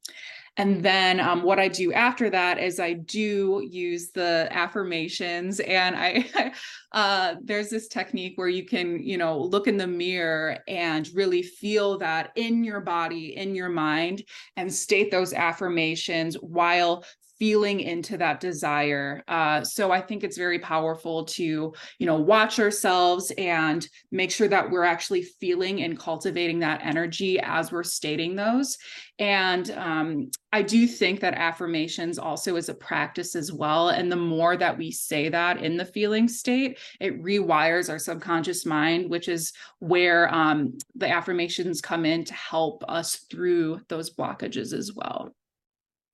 And 0.55 0.83
then 0.83 1.19
um, 1.19 1.41
what 1.41 1.57
I 1.57 1.67
do 1.67 1.93
after 1.93 2.29
that 2.29 2.59
is 2.59 2.79
I 2.79 2.93
do 2.93 3.67
use 3.67 4.11
the 4.11 4.47
affirmations, 4.51 5.59
and 5.59 5.95
I 5.95 6.53
uh, 6.91 7.35
there's 7.43 7.69
this 7.69 7.87
technique 7.87 8.33
where 8.35 8.49
you 8.49 8.63
can 8.63 9.01
you 9.01 9.17
know 9.17 9.39
look 9.39 9.67
in 9.67 9.77
the 9.77 9.87
mirror 9.87 10.59
and 10.67 11.09
really 11.15 11.41
feel 11.41 11.97
that 11.99 12.31
in 12.35 12.63
your 12.63 12.81
body, 12.81 13.35
in 13.35 13.55
your 13.55 13.69
mind, 13.69 14.23
and 14.55 14.71
state 14.71 15.09
those 15.09 15.33
affirmations 15.33 16.35
while 16.35 17.03
feeling 17.39 17.79
into 17.79 18.17
that 18.17 18.39
desire. 18.39 19.23
Uh, 19.27 19.63
so 19.63 19.91
I 19.91 20.01
think 20.01 20.23
it's 20.23 20.37
very 20.37 20.59
powerful 20.59 21.25
to, 21.25 21.43
you 21.43 22.05
know, 22.05 22.19
watch 22.19 22.59
ourselves 22.59 23.31
and 23.37 23.87
make 24.11 24.31
sure 24.31 24.47
that 24.47 24.69
we're 24.69 24.83
actually 24.83 25.23
feeling 25.23 25.81
and 25.81 25.99
cultivating 25.99 26.59
that 26.59 26.81
energy 26.83 27.39
as 27.39 27.71
we're 27.71 27.83
stating 27.83 28.35
those. 28.35 28.77
And 29.19 29.69
um, 29.71 30.31
I 30.51 30.61
do 30.61 30.87
think 30.87 31.19
that 31.19 31.33
affirmations 31.35 32.17
also 32.17 32.55
is 32.55 32.69
a 32.69 32.73
practice 32.73 33.35
as 33.35 33.51
well. 33.51 33.89
And 33.89 34.11
the 34.11 34.15
more 34.15 34.57
that 34.57 34.77
we 34.77 34.91
say 34.91 35.29
that 35.29 35.63
in 35.63 35.77
the 35.77 35.85
feeling 35.85 36.27
state, 36.27 36.79
it 36.99 37.21
rewires 37.21 37.89
our 37.89 37.99
subconscious 37.99 38.65
mind, 38.65 39.09
which 39.09 39.27
is 39.27 39.53
where 39.79 40.33
um, 40.33 40.77
the 40.95 41.09
affirmations 41.09 41.81
come 41.81 42.05
in 42.05 42.23
to 42.25 42.33
help 42.33 42.83
us 42.87 43.25
through 43.29 43.81
those 43.87 44.13
blockages 44.13 44.73
as 44.73 44.93
well. 44.93 45.33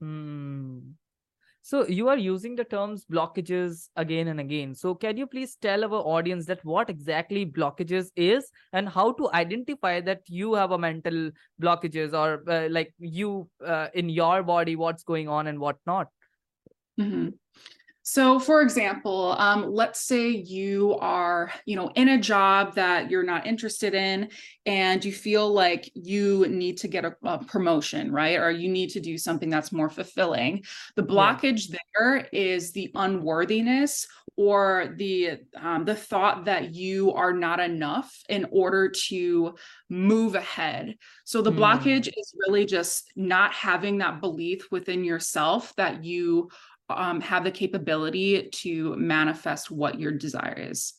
Hmm. 0.02 0.80
So 1.62 1.86
you 1.88 2.08
are 2.10 2.18
using 2.18 2.56
the 2.56 2.64
terms 2.64 3.06
blockages 3.06 3.90
again 3.96 4.30
and 4.30 4.40
again. 4.40 4.74
So 4.74 4.96
can 4.96 5.18
you 5.18 5.28
please 5.28 5.58
tell 5.62 5.84
our 5.84 6.00
audience 6.00 6.46
that 6.46 6.64
what 6.64 6.90
exactly 6.90 7.46
blockages 7.46 8.08
is 8.16 8.50
and 8.74 8.88
how 8.88 9.12
to 9.14 9.30
identify 9.34 10.02
that 10.02 10.22
you 10.28 10.54
have 10.54 10.72
a 10.72 10.78
mental 10.78 11.32
blockages 11.62 12.14
or 12.14 12.50
uh, 12.50 12.70
like 12.70 12.94
you 12.98 13.50
uh, 13.66 13.88
in 13.94 14.10
your 14.10 14.42
body, 14.42 14.76
what's 14.76 15.04
going 15.04 15.28
on 15.28 15.48
and 15.48 15.60
what 15.60 15.78
not? 15.86 16.08
Mm-hmm. 17.00 17.30
So, 18.12 18.40
for 18.40 18.64
example, 18.64 19.36
um, 19.38 19.72
let's 19.72 20.02
say 20.02 20.30
you 20.30 20.98
are, 21.00 21.52
you 21.68 21.76
know, 21.76 21.92
in 21.94 22.10
a 22.10 22.20
job 22.20 22.74
that 22.74 23.12
you're 23.12 23.22
not 23.22 23.46
interested 23.46 23.94
in, 23.94 24.30
and 24.66 25.06
you 25.06 25.12
feel 25.12 25.54
like 25.54 25.92
you 25.94 26.48
need 26.48 26.78
to 26.78 26.88
get 26.88 27.06
a, 27.06 27.16
a 27.22 27.46
promotion, 27.46 28.12
right? 28.12 28.40
Or 28.40 28.50
you 28.50 28.68
need 28.68 28.90
to 28.92 29.00
do 29.00 29.16
something 29.20 29.52
that's 29.52 29.72
more 29.72 29.92
fulfilling. 29.92 30.64
The 30.96 31.04
blockage 31.04 31.70
yeah. 31.70 31.78
there 32.00 32.28
is 32.34 32.72
the 32.72 32.92
unworthiness 32.96 34.08
or 34.36 34.96
the 34.98 35.42
um, 35.56 35.86
the 35.86 35.94
thought 35.94 36.46
that 36.46 36.74
you 36.74 37.14
are 37.14 37.34
not 37.34 37.60
enough 37.60 38.12
in 38.28 38.48
order 38.52 38.90
to 38.90 39.54
move 39.88 40.34
ahead. 40.34 40.96
So 41.26 41.44
the 41.44 41.52
mm. 41.52 41.58
blockage 41.58 42.08
is 42.08 42.34
really 42.48 42.66
just 42.66 43.12
not 43.16 43.54
having 43.54 44.00
that 44.00 44.20
belief 44.20 44.66
within 44.72 45.04
yourself 45.04 45.76
that 45.76 46.04
you 46.04 46.50
um, 46.90 47.22
have 47.22 47.44
the 47.44 47.52
capability 47.52 48.50
to 48.50 48.96
manifest 48.96 49.72
what 49.72 50.00
your 50.00 50.12
desire 50.12 50.58
is. 50.58 50.94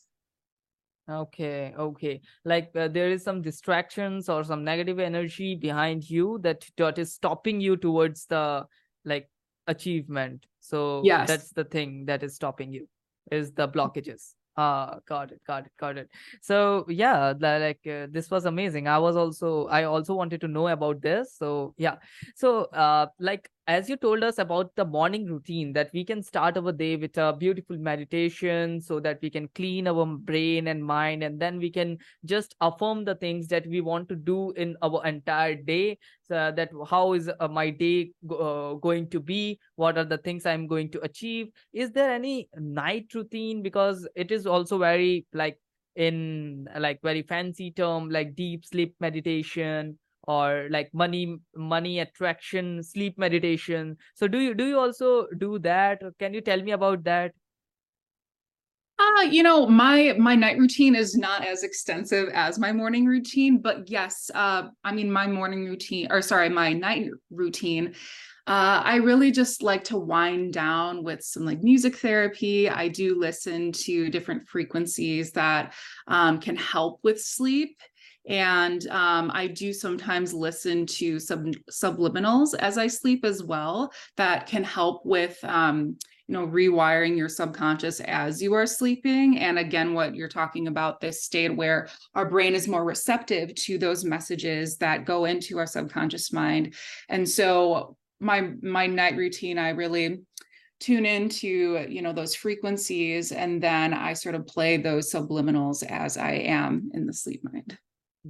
Okay, 1.09 1.73
okay. 1.77 2.21
Like 2.45 2.71
uh, 2.75 2.87
there 2.87 3.09
is 3.09 3.23
some 3.23 3.41
distractions 3.41 4.29
or 4.29 4.43
some 4.43 4.63
negative 4.63 4.99
energy 4.99 5.55
behind 5.55 6.09
you 6.09 6.39
that 6.43 6.65
that 6.77 6.97
is 6.97 7.13
stopping 7.13 7.59
you 7.59 7.75
towards 7.75 8.25
the 8.27 8.65
like 9.03 9.29
achievement. 9.67 10.45
So 10.59 11.01
yes. 11.03 11.27
that's 11.27 11.49
the 11.51 11.65
thing 11.65 12.05
that 12.05 12.23
is 12.23 12.35
stopping 12.35 12.71
you 12.71 12.87
is 13.31 13.51
the 13.51 13.67
blockages. 13.67 14.33
Ah, 14.57 14.99
got 15.07 15.31
it, 15.31 15.41
got 15.47 15.65
it, 15.65 15.71
got 15.79 15.97
it. 15.97 16.09
So 16.41 16.85
yeah, 16.87 17.33
like 17.39 17.79
uh, 17.87 18.07
this 18.11 18.29
was 18.29 18.45
amazing. 18.45 18.87
I 18.87 18.99
was 18.99 19.15
also 19.15 19.67
I 19.67 19.83
also 19.85 20.13
wanted 20.13 20.41
to 20.41 20.47
know 20.47 20.67
about 20.67 21.01
this. 21.01 21.35
So 21.35 21.73
yeah, 21.77 21.95
so 22.35 22.65
uh, 22.65 23.07
like 23.19 23.49
as 23.67 23.89
you 23.89 23.95
told 23.95 24.23
us 24.23 24.39
about 24.39 24.75
the 24.75 24.83
morning 24.83 25.25
routine 25.25 25.71
that 25.73 25.89
we 25.93 26.03
can 26.03 26.23
start 26.23 26.57
our 26.57 26.71
day 26.71 26.95
with 26.95 27.17
a 27.17 27.31
beautiful 27.33 27.77
meditation 27.77 28.81
so 28.81 28.99
that 28.99 29.19
we 29.21 29.29
can 29.29 29.47
clean 29.49 29.87
our 29.87 30.05
brain 30.05 30.67
and 30.67 30.83
mind 30.83 31.23
and 31.23 31.39
then 31.39 31.59
we 31.59 31.69
can 31.69 31.97
just 32.25 32.55
affirm 32.61 33.05
the 33.05 33.15
things 33.15 33.47
that 33.47 33.65
we 33.67 33.79
want 33.79 34.09
to 34.09 34.15
do 34.15 34.51
in 34.51 34.75
our 34.81 35.05
entire 35.05 35.55
day. 35.55 35.97
So 36.23 36.51
that 36.55 36.71
how 36.89 37.13
is 37.13 37.29
uh, 37.39 37.47
my 37.47 37.69
day 37.69 38.11
uh, 38.29 38.73
going 38.73 39.09
to 39.09 39.19
be? 39.19 39.59
What 39.75 39.97
are 39.97 40.05
the 40.05 40.17
things 40.17 40.45
i'm 40.45 40.65
going 40.67 40.89
to 40.91 41.01
achieve? 41.01 41.49
Is 41.71 41.91
there 41.91 42.11
any 42.11 42.49
night 42.55 43.13
routine? 43.13 43.61
Because 43.61 44.07
it 44.15 44.31
is 44.31 44.47
also 44.47 44.79
very 44.79 45.27
like 45.33 45.59
in 45.95 46.67
like 46.79 47.01
very 47.01 47.21
fancy 47.21 47.71
term 47.71 48.09
like 48.09 48.33
deep 48.35 48.65
sleep 48.65 48.95
meditation 49.01 49.97
or 50.23 50.67
like 50.69 50.93
money 50.93 51.37
money 51.55 51.99
attraction 51.99 52.83
sleep 52.83 53.17
meditation 53.17 53.97
so 54.13 54.27
do 54.27 54.39
you 54.39 54.53
do 54.53 54.65
you 54.65 54.77
also 54.77 55.27
do 55.37 55.57
that 55.59 56.01
can 56.19 56.33
you 56.33 56.41
tell 56.41 56.61
me 56.61 56.71
about 56.71 57.03
that 57.03 57.31
uh, 59.01 59.21
you 59.23 59.41
know, 59.41 59.65
my 59.65 60.13
my 60.19 60.35
night 60.35 60.57
routine 60.57 60.95
is 60.95 61.15
not 61.15 61.45
as 61.45 61.63
extensive 61.63 62.29
as 62.33 62.59
my 62.59 62.71
morning 62.71 63.05
routine, 63.05 63.59
but 63.59 63.89
yes, 63.89 64.29
uh, 64.35 64.67
I 64.83 64.91
mean 64.91 65.11
my 65.11 65.27
morning 65.27 65.65
routine, 65.65 66.07
or 66.11 66.21
sorry, 66.21 66.49
my 66.49 66.73
night 66.73 67.09
routine. 67.31 67.95
Uh, 68.47 68.81
I 68.83 68.95
really 68.95 69.31
just 69.31 69.61
like 69.61 69.83
to 69.85 69.97
wind 69.97 70.53
down 70.53 71.03
with 71.03 71.23
some 71.23 71.45
like 71.45 71.61
music 71.61 71.95
therapy. 71.95 72.67
I 72.69 72.87
do 72.87 73.17
listen 73.19 73.71
to 73.71 74.09
different 74.09 74.47
frequencies 74.47 75.31
that 75.33 75.73
um, 76.07 76.39
can 76.39 76.55
help 76.55 76.99
with 77.03 77.21
sleep. 77.21 77.77
And 78.27 78.87
um, 78.87 79.31
I 79.33 79.47
do 79.47 79.73
sometimes 79.73 80.33
listen 80.33 80.85
to 80.85 81.19
sub- 81.19 81.55
subliminals 81.71 82.53
as 82.59 82.77
I 82.77 82.87
sleep 82.87 83.25
as 83.25 83.43
well, 83.43 83.91
that 84.17 84.47
can 84.47 84.63
help 84.63 85.05
with. 85.05 85.37
Um, 85.43 85.97
you 86.31 86.37
know 86.37 86.47
rewiring 86.47 87.17
your 87.17 87.27
subconscious 87.27 87.99
as 87.99 88.41
you 88.41 88.53
are 88.53 88.65
sleeping 88.65 89.39
and 89.39 89.59
again 89.59 89.93
what 89.93 90.15
you're 90.15 90.29
talking 90.29 90.67
about 90.69 91.01
this 91.01 91.23
state 91.23 91.53
where 91.53 91.89
our 92.15 92.29
brain 92.29 92.55
is 92.55 92.69
more 92.69 92.85
receptive 92.85 93.53
to 93.55 93.77
those 93.77 94.05
messages 94.05 94.77
that 94.77 95.05
go 95.05 95.25
into 95.25 95.57
our 95.57 95.67
subconscious 95.67 96.31
mind 96.31 96.73
and 97.09 97.27
so 97.27 97.97
my 98.21 98.51
my 98.61 98.87
night 98.87 99.17
routine 99.17 99.57
i 99.57 99.69
really 99.71 100.21
tune 100.79 101.05
into 101.05 101.85
you 101.89 102.01
know 102.01 102.13
those 102.13 102.33
frequencies 102.33 103.33
and 103.33 103.61
then 103.61 103.93
i 103.93 104.13
sort 104.13 104.35
of 104.35 104.47
play 104.47 104.77
those 104.77 105.11
subliminals 105.11 105.83
as 105.83 106.15
i 106.15 106.31
am 106.31 106.89
in 106.93 107.05
the 107.05 107.13
sleep 107.13 107.43
mind 107.43 107.77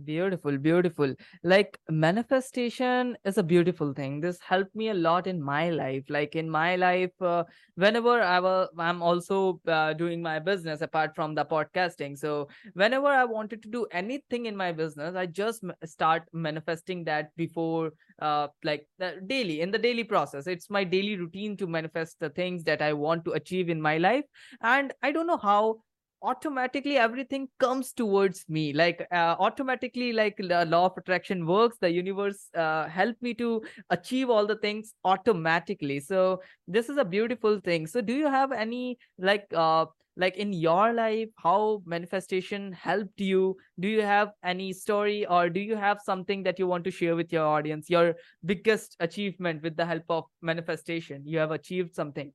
Beautiful, 0.05 0.57
beautiful. 0.57 1.13
Like 1.43 1.77
manifestation 1.89 3.17
is 3.25 3.37
a 3.37 3.43
beautiful 3.43 3.91
thing. 3.93 4.21
This 4.21 4.39
helped 4.39 4.73
me 4.73 4.87
a 4.87 4.93
lot 4.93 5.27
in 5.27 5.41
my 5.43 5.69
life. 5.69 6.05
Like 6.07 6.33
in 6.37 6.49
my 6.49 6.77
life, 6.77 7.11
uh, 7.19 7.43
whenever 7.75 8.21
I 8.21 8.39
was, 8.39 8.69
I'm 8.77 9.01
also 9.01 9.59
uh, 9.67 9.91
doing 9.91 10.21
my 10.21 10.39
business 10.39 10.79
apart 10.79 11.13
from 11.13 11.35
the 11.35 11.43
podcasting. 11.43 12.17
So 12.17 12.47
whenever 12.73 13.07
I 13.07 13.25
wanted 13.25 13.61
to 13.63 13.69
do 13.69 13.85
anything 13.91 14.45
in 14.45 14.55
my 14.55 14.71
business, 14.71 15.13
I 15.13 15.25
just 15.25 15.61
start 15.83 16.23
manifesting 16.31 17.03
that 17.03 17.35
before, 17.35 17.91
uh, 18.21 18.47
like 18.63 18.87
daily 19.27 19.59
in 19.59 19.71
the 19.71 19.77
daily 19.77 20.05
process. 20.05 20.47
It's 20.47 20.69
my 20.69 20.85
daily 20.85 21.17
routine 21.17 21.57
to 21.57 21.67
manifest 21.67 22.15
the 22.21 22.29
things 22.29 22.63
that 22.63 22.81
I 22.81 22.93
want 22.93 23.25
to 23.25 23.31
achieve 23.33 23.67
in 23.69 23.81
my 23.81 23.97
life. 23.97 24.23
And 24.61 24.93
I 25.03 25.11
don't 25.11 25.27
know 25.27 25.37
how 25.37 25.81
automatically 26.21 26.97
everything 26.97 27.47
comes 27.59 27.93
towards 27.93 28.45
me. 28.47 28.73
Like 28.73 29.07
uh, 29.11 29.35
automatically 29.39 30.13
like 30.13 30.37
the 30.37 30.65
law 30.65 30.85
of 30.85 30.97
attraction 30.97 31.45
works. 31.45 31.77
The 31.79 31.89
universe 31.89 32.49
uh, 32.55 32.87
helped 32.87 33.21
me 33.21 33.33
to 33.35 33.63
achieve 33.89 34.29
all 34.29 34.45
the 34.45 34.57
things 34.57 34.93
automatically. 35.03 35.99
So 35.99 36.41
this 36.67 36.89
is 36.89 36.97
a 36.97 37.05
beautiful 37.05 37.59
thing. 37.59 37.87
So 37.87 38.01
do 38.01 38.13
you 38.13 38.27
have 38.27 38.51
any 38.51 38.97
like 39.17 39.47
uh 39.55 39.85
like 40.17 40.35
in 40.35 40.51
your 40.51 40.93
life 40.93 41.29
how 41.37 41.81
manifestation 41.85 42.71
helped 42.73 43.19
you? 43.19 43.57
Do 43.79 43.87
you 43.87 44.01
have 44.01 44.31
any 44.43 44.73
story 44.73 45.25
or 45.25 45.49
do 45.49 45.59
you 45.59 45.75
have 45.75 45.99
something 46.03 46.43
that 46.43 46.59
you 46.59 46.67
want 46.67 46.83
to 46.83 46.91
share 46.91 47.15
with 47.15 47.31
your 47.31 47.45
audience? 47.45 47.89
Your 47.89 48.15
biggest 48.45 48.97
achievement 48.99 49.63
with 49.63 49.77
the 49.77 49.85
help 49.85 50.03
of 50.09 50.25
manifestation. 50.41 51.23
You 51.25 51.39
have 51.39 51.51
achieved 51.51 51.95
something. 51.95 52.33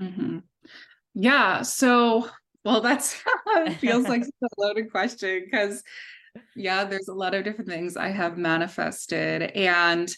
Mm-hmm. 0.00 0.38
Yeah. 1.14 1.62
So, 1.62 2.28
well, 2.64 2.80
that's 2.80 3.20
feels 3.78 4.08
like 4.08 4.22
a 4.42 4.46
loaded 4.58 4.90
question 4.90 5.42
because, 5.44 5.82
yeah, 6.54 6.84
there's 6.84 7.08
a 7.08 7.14
lot 7.14 7.34
of 7.34 7.44
different 7.44 7.70
things 7.70 7.96
I 7.96 8.08
have 8.08 8.38
manifested. 8.38 9.42
And 9.42 10.10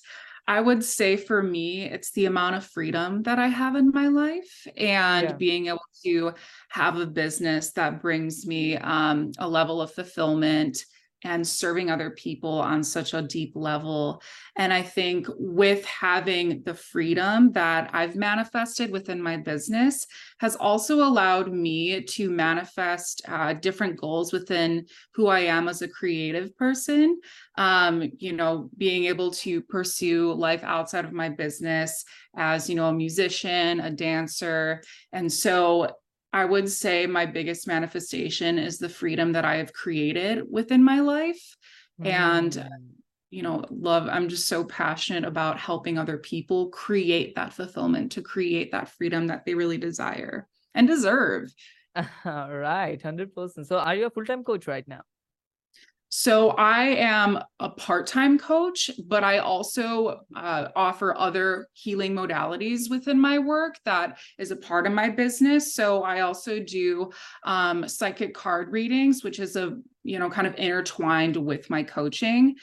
I 0.47 0.61
would 0.61 0.83
say 0.83 1.17
for 1.17 1.41
me, 1.43 1.83
it's 1.83 2.11
the 2.13 2.27
amount 2.27 2.57
of 2.57 2.67
freedom 2.67 3.23
that 3.23 3.39
I 3.39 3.47
have 3.47 3.77
in 3.77 3.93
my 3.93 4.09
life 4.09 4.67
and 4.77 5.29
Yeah. 5.29 5.37
being 5.37 5.67
able 5.69 5.81
to 6.05 6.35
have 6.71 6.99
a 6.99 7.07
business 7.07 7.73
that 7.73 8.03
brings 8.03 8.45
me 8.47 8.77
um, 8.77 9.31
a 9.39 9.49
level 9.49 9.81
of 9.81 9.93
fulfillment 9.93 10.85
and 11.25 11.47
serving 11.47 11.91
other 11.91 12.11
people 12.11 12.61
on 12.61 12.83
such 12.83 13.15
a 13.15 13.23
deep 13.23 13.53
level. 13.55 14.23
And 14.57 14.73
I 14.73 14.83
think 14.83 15.27
with 15.39 15.85
having 15.85 16.63
the 16.65 16.75
freedom 16.75 17.53
that 17.53 17.91
I've 17.93 18.17
manifested 18.17 18.91
within 18.91 19.23
my 19.23 19.37
business 19.37 20.07
has 20.39 20.57
also 20.57 20.97
allowed 20.97 21.53
me 21.53 22.03
to 22.03 22.31
manifest 22.31 23.23
uh, 23.29 23.55
different 23.55 24.01
goals 24.01 24.33
within 24.33 24.87
who 25.15 25.29
I 25.29 25.41
am 25.41 25.69
as 25.69 25.83
a 25.83 25.89
creative 25.89 26.57
person 26.57 27.21
um, 27.57 28.11
you 28.19 28.33
know, 28.33 28.71
being 28.79 29.05
able 29.05 29.31
to 29.31 29.61
pursue 29.63 30.33
life 30.33 30.63
outside 30.65 31.05
of 31.05 31.13
my 31.13 31.29
business 31.29 32.05
as, 32.37 32.69
you 32.69 32.75
know, 32.75 32.87
a 32.87 32.95
musician, 32.95 33.81
a 33.81 33.91
dancer. 33.91 34.83
And 35.13 35.31
so 35.31 35.91
I 36.33 36.45
would 36.45 36.71
say 36.71 37.07
my 37.07 37.27
biggest 37.27 37.67
manifestation 37.67 38.59
is 38.59 38.79
the 38.79 38.89
freedom 38.89 39.33
that 39.33 39.45
I 39.45 39.57
have 39.57 39.73
created 39.73 40.45
within 40.51 40.83
my 40.83 41.01
life. 41.01 41.57
And, 42.05 42.53
Mm. 42.53 42.91
you 43.31 43.43
know, 43.43 43.65
love, 43.71 44.09
I'm 44.09 44.29
just 44.29 44.49
so 44.49 44.65
passionate 44.65 45.25
about 45.25 45.59
helping 45.59 45.99
other 45.99 46.19
people 46.19 46.69
create 46.71 47.35
that 47.35 47.53
fulfillment, 47.53 48.13
to 48.13 48.23
create 48.23 48.73
that 48.73 48.89
freedom 48.89 49.29
that 49.29 49.45
they 49.45 49.55
really 49.55 49.79
desire 49.79 50.49
and 50.75 50.87
deserve. 50.89 51.53
right, 52.25 52.99
100%. 53.03 53.67
So 53.67 53.79
are 53.79 53.95
you 53.95 54.07
a 54.07 54.11
full-time 54.11 54.45
coach 54.45 54.67
right 54.67 54.87
now? 54.89 55.03
So 56.23 56.51
I 56.51 56.85
am 56.85 57.41
a 57.59 57.69
part-time 57.69 58.39
coach, 58.39 58.93
but 59.09 59.25
I 59.25 59.39
also 59.39 60.21
uh, 60.37 60.69
offer 60.77 61.19
other 61.19 61.67
healing 61.73 62.15
modalities 62.15 62.89
within 62.89 63.21
my 63.21 63.41
work 63.41 63.75
that 63.87 64.21
is 64.39 64.53
a 64.53 64.57
part 64.57 64.87
of 64.87 64.93
my 64.93 65.09
business. 65.09 65.75
So 65.75 66.05
I 66.05 66.21
also 66.21 66.61
do 66.61 67.11
um, 67.43 67.89
psychic 67.89 68.35
card 68.35 68.71
readings, 68.71 69.25
which 69.25 69.41
is 69.41 69.57
a 69.57 69.77
you 70.05 70.21
know 70.21 70.31
kind 70.31 70.47
of 70.47 70.55
intertwined 70.59 71.37
with 71.37 71.69
my 71.71 71.83
coaching. 71.83 72.55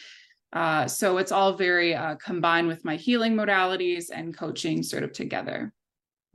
Uh, 0.54 0.88
so 0.88 1.18
it's 1.18 1.34
all 1.34 1.52
very 1.52 1.94
uh, 1.94 2.16
combined 2.16 2.70
with 2.70 2.86
my 2.86 2.96
healing 2.96 3.36
modalities 3.36 4.06
and 4.10 4.38
coaching 4.38 4.84
sort 4.84 5.04
of 5.04 5.12
together. 5.12 5.74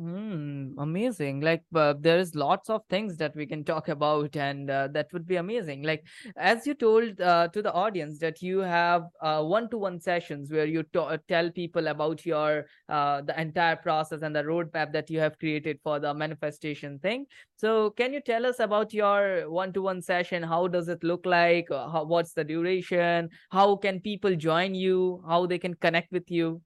Hmm, 0.01 0.73
amazing. 0.79 1.41
Like 1.41 1.63
uh, 1.73 1.95
there 1.97 2.19
is 2.19 2.35
lots 2.35 2.69
of 2.69 2.83
things 2.91 3.17
that 3.19 3.37
we 3.37 3.47
can 3.47 3.63
talk 3.63 3.89
about 3.97 4.35
and 4.35 4.69
uh, 4.69 4.89
that 4.89 5.07
would 5.13 5.25
be 5.25 5.37
amazing. 5.37 5.85
Like 5.85 6.03
as 6.37 6.67
you 6.67 6.75
told 6.75 7.21
uh, 7.21 7.47
to 7.53 7.63
the 7.63 7.73
audience 7.73 8.19
that 8.19 8.43
you 8.43 8.59
have 8.59 9.05
uh, 9.23 9.45
one-to-one 9.45 10.01
sessions 10.01 10.51
where 10.51 10.67
you 10.67 10.83
to- 10.95 11.21
tell 11.29 11.49
people 11.49 11.87
about 11.87 12.27
your 12.27 12.67
uh, 12.89 13.21
the 13.23 13.41
entire 13.41 13.77
process 13.77 14.23
and 14.23 14.35
the 14.35 14.43
roadmap 14.43 14.93
that 14.93 15.11
you 15.11 15.21
have 15.21 15.39
created 15.39 15.79
for 15.85 16.01
the 16.01 16.13
manifestation 16.13 16.99
thing. 16.99 17.27
So 17.57 17.91
can 17.91 18.13
you 18.13 18.21
tell 18.21 18.47
us 18.47 18.59
about 18.59 18.93
your 18.93 19.49
one-to-one 19.49 20.03
session? 20.03 20.43
How 20.43 20.67
does 20.67 20.89
it 20.89 21.05
look 21.05 21.25
like? 21.25 21.71
Uh, 21.71 21.89
How, 21.89 22.03
what's 22.05 22.33
the 22.33 22.43
duration? 22.43 23.29
How 23.53 23.77
can 23.77 24.01
people 24.01 24.35
join 24.35 24.75
you? 24.75 25.23
How 25.29 25.47
they 25.47 25.59
can 25.61 25.75
connect 25.75 26.11
with 26.11 26.29
you? 26.33 26.63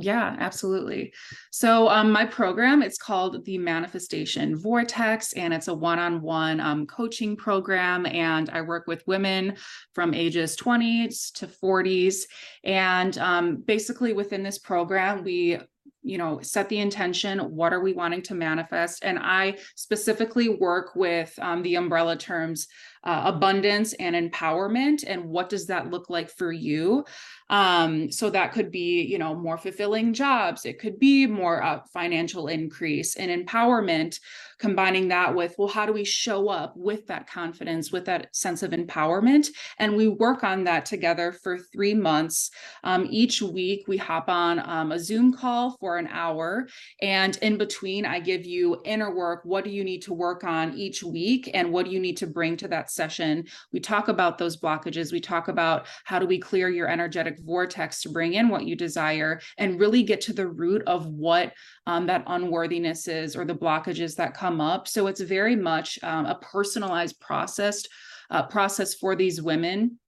Yeah, 0.00 0.36
absolutely. 0.38 1.12
So 1.50 1.88
um, 1.88 2.12
my 2.12 2.24
program, 2.24 2.82
it's 2.82 2.98
called 2.98 3.44
the 3.44 3.58
Manifestation 3.58 4.56
Vortex, 4.56 5.32
and 5.32 5.52
it's 5.52 5.66
a 5.66 5.74
one-on-one 5.74 6.60
um, 6.60 6.86
coaching 6.86 7.34
program. 7.34 8.06
And 8.06 8.48
I 8.50 8.60
work 8.60 8.86
with 8.86 9.02
women 9.08 9.56
from 9.94 10.14
ages 10.14 10.56
20s 10.56 11.32
to 11.32 11.48
40s. 11.48 12.22
And 12.62 13.18
um, 13.18 13.56
basically 13.56 14.12
within 14.12 14.44
this 14.44 14.58
program, 14.58 15.24
we 15.24 15.58
you 16.02 16.16
know 16.16 16.40
set 16.40 16.68
the 16.68 16.78
intention 16.78 17.38
what 17.40 17.72
are 17.72 17.80
we 17.80 17.92
wanting 17.92 18.22
to 18.22 18.34
manifest 18.34 19.02
and 19.02 19.18
i 19.18 19.56
specifically 19.74 20.48
work 20.48 20.94
with 20.94 21.36
um, 21.42 21.60
the 21.62 21.74
umbrella 21.74 22.16
terms 22.16 22.68
uh, 23.04 23.22
abundance 23.26 23.92
and 23.94 24.14
empowerment 24.14 25.04
and 25.06 25.24
what 25.24 25.48
does 25.48 25.66
that 25.66 25.90
look 25.90 26.10
like 26.10 26.30
for 26.30 26.52
you? 26.52 27.04
Um, 27.50 28.10
so 28.10 28.30
that 28.30 28.52
could 28.52 28.70
be 28.70 29.02
you 29.02 29.18
know 29.18 29.34
more 29.34 29.56
fulfilling 29.56 30.12
jobs 30.12 30.66
it 30.66 30.78
could 30.78 30.98
be 30.98 31.26
more 31.26 31.62
uh, 31.62 31.80
financial 31.94 32.48
increase 32.48 33.16
and 33.16 33.30
empowerment 33.30 34.18
combining 34.58 35.08
that 35.08 35.34
with 35.34 35.54
well 35.56 35.68
how 35.68 35.86
do 35.86 35.92
we 35.92 36.04
show 36.04 36.48
up 36.48 36.74
with 36.76 37.06
that 37.06 37.26
confidence 37.26 37.90
with 37.90 38.04
that 38.04 38.34
sense 38.34 38.62
of 38.62 38.72
empowerment? 38.72 39.48
And 39.78 39.96
we 39.96 40.08
work 40.08 40.44
on 40.44 40.64
that 40.64 40.86
together 40.86 41.32
for 41.32 41.58
three 41.58 41.94
months. 41.94 42.50
Um, 42.84 43.06
each 43.10 43.42
week 43.42 43.86
we 43.86 43.96
hop 43.96 44.28
on 44.28 44.60
um, 44.68 44.92
a 44.92 44.98
zoom 44.98 45.32
call 45.32 45.76
for 45.80 45.98
an 45.98 46.08
hour 46.08 46.68
and 47.02 47.36
in 47.38 47.56
between 47.58 48.04
i 48.04 48.18
give 48.18 48.44
you 48.44 48.80
inner 48.84 49.14
work 49.14 49.40
what 49.44 49.64
do 49.64 49.70
you 49.70 49.84
need 49.84 50.02
to 50.02 50.12
work 50.12 50.44
on 50.44 50.74
each 50.74 51.02
week 51.02 51.50
and 51.54 51.72
what 51.72 51.86
do 51.86 51.92
you 51.92 52.00
need 52.00 52.16
to 52.16 52.26
bring 52.26 52.56
to 52.56 52.68
that 52.68 52.87
session. 52.90 53.44
We 53.72 53.80
talk 53.80 54.08
about 54.08 54.38
those 54.38 54.56
blockages. 54.56 55.12
We 55.12 55.20
talk 55.20 55.48
about 55.48 55.86
how 56.04 56.18
do 56.18 56.26
we 56.26 56.38
clear 56.38 56.68
your 56.68 56.88
energetic 56.88 57.38
vortex 57.40 58.02
to 58.02 58.10
bring 58.10 58.34
in 58.34 58.48
what 58.48 58.64
you 58.64 58.76
desire 58.76 59.40
and 59.56 59.80
really 59.80 60.02
get 60.02 60.20
to 60.22 60.32
the 60.32 60.48
root 60.48 60.82
of 60.86 61.06
what 61.06 61.52
um, 61.86 62.06
that 62.06 62.24
unworthiness 62.26 63.08
is 63.08 63.36
or 63.36 63.44
the 63.44 63.54
blockages 63.54 64.16
that 64.16 64.34
come 64.34 64.60
up. 64.60 64.88
So 64.88 65.06
it's 65.06 65.20
very 65.20 65.56
much 65.56 65.98
um, 66.02 66.26
a 66.26 66.36
personalized 66.36 67.20
process 67.20 67.84
uh, 68.30 68.42
process 68.42 68.94
for 68.94 69.16
these 69.16 69.40
women 69.40 69.98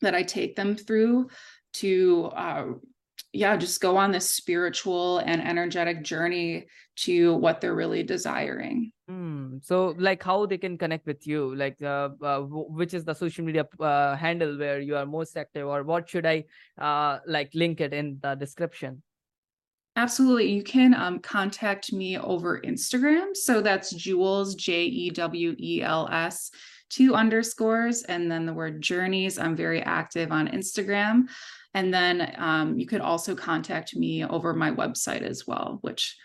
that 0.00 0.14
i 0.14 0.22
take 0.22 0.56
them 0.56 0.76
through 0.76 1.28
to 1.72 2.30
uh, 2.36 2.66
yeah 3.32 3.56
just 3.56 3.80
go 3.80 3.96
on 3.96 4.10
this 4.10 4.28
spiritual 4.28 5.18
and 5.18 5.42
energetic 5.42 6.02
journey 6.02 6.66
to 6.96 7.34
what 7.34 7.60
they're 7.60 7.74
really 7.74 8.02
desiring 8.02 8.92
Hmm. 9.10 9.58
So, 9.60 9.96
like, 9.98 10.22
how 10.22 10.46
they 10.46 10.56
can 10.56 10.78
connect 10.78 11.04
with 11.04 11.26
you? 11.26 11.52
Like, 11.56 11.82
uh, 11.82 12.10
uh, 12.22 12.42
which 12.42 12.94
is 12.94 13.04
the 13.04 13.12
social 13.12 13.44
media 13.44 13.66
uh, 13.80 14.14
handle 14.14 14.56
where 14.56 14.78
you 14.78 14.94
are 14.94 15.04
most 15.04 15.36
active, 15.36 15.66
or 15.66 15.82
what 15.82 16.08
should 16.08 16.26
I 16.26 16.44
uh 16.78 17.18
like 17.26 17.50
link 17.52 17.80
it 17.80 17.92
in 17.92 18.20
the 18.22 18.36
description? 18.36 19.02
absolutely 19.96 20.48
you 20.48 20.62
can 20.62 20.94
um, 20.94 21.18
contact 21.18 21.92
me 21.92 22.16
over 22.16 22.60
instagram 22.60 23.36
so 23.36 23.60
that's 23.60 23.90
jewels 23.90 24.54
j-e-w-e-l-s 24.54 26.50
two 26.88 27.16
underscores 27.16 28.04
and 28.04 28.30
then 28.30 28.46
the 28.46 28.54
word 28.54 28.80
journeys 28.80 29.36
i'm 29.36 29.56
very 29.56 29.82
active 29.82 30.30
on 30.30 30.46
instagram 30.46 31.24
and 31.74 31.92
then 31.92 32.32
um, 32.38 32.78
you 32.78 32.86
could 32.86 33.00
also 33.00 33.34
contact 33.34 33.96
me 33.96 34.24
over 34.24 34.54
my 34.54 34.70
website 34.70 35.22
as 35.22 35.44
well 35.44 35.78
which 35.80 36.16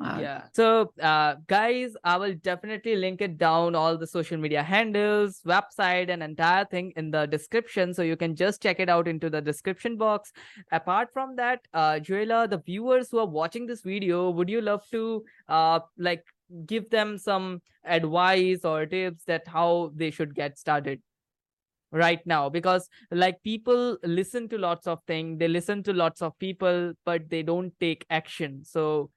uh, 0.00 0.18
Yeah. 0.20 0.42
So, 0.52 0.92
uh, 1.00 1.36
guys, 1.46 1.94
I 2.02 2.16
will 2.16 2.34
definitely 2.34 2.96
link 2.96 3.20
it 3.22 3.38
down 3.38 3.74
all 3.74 3.96
the 3.96 4.06
social 4.06 4.36
media 4.36 4.62
handles, 4.62 5.40
website, 5.46 6.08
and 6.10 6.22
entire 6.22 6.64
thing 6.64 6.92
in 6.96 7.10
the 7.10 7.26
description. 7.26 7.94
So 7.94 8.02
you 8.02 8.16
can 8.16 8.34
just 8.34 8.60
check 8.62 8.80
it 8.80 8.88
out 8.88 9.06
into 9.06 9.30
the 9.30 9.40
description 9.40 9.96
box. 9.96 10.32
Apart 10.72 11.10
from 11.12 11.36
that, 11.36 11.60
uh, 11.72 12.00
Joella, 12.00 12.50
the 12.50 12.58
viewers 12.58 13.10
who 13.10 13.18
are 13.18 13.26
watching 13.26 13.66
this 13.66 13.82
video, 13.82 14.30
would 14.30 14.48
you 14.48 14.60
love 14.60 14.82
to 14.92 15.24
uh 15.48 15.80
like 15.98 16.24
give 16.66 16.90
them 16.90 17.16
some 17.18 17.62
advice 17.84 18.64
or 18.64 18.86
tips 18.86 19.24
that 19.24 19.46
how 19.46 19.92
they 19.94 20.10
should 20.10 20.34
get 20.34 20.58
started? 20.58 21.00
right 21.92 22.26
now 22.26 22.48
because 22.48 22.88
like 23.12 23.40
people 23.44 23.96
listen 24.02 24.48
to 24.48 24.58
lots 24.58 24.86
of 24.88 24.98
things 25.06 25.38
they 25.38 25.46
listen 25.46 25.80
to 25.80 25.92
lots 25.92 26.22
of 26.22 26.36
people 26.40 26.92
but 27.04 27.30
they 27.30 27.40
don't 27.42 27.72
take 27.78 28.04
action 28.10 28.64
so 28.64 29.10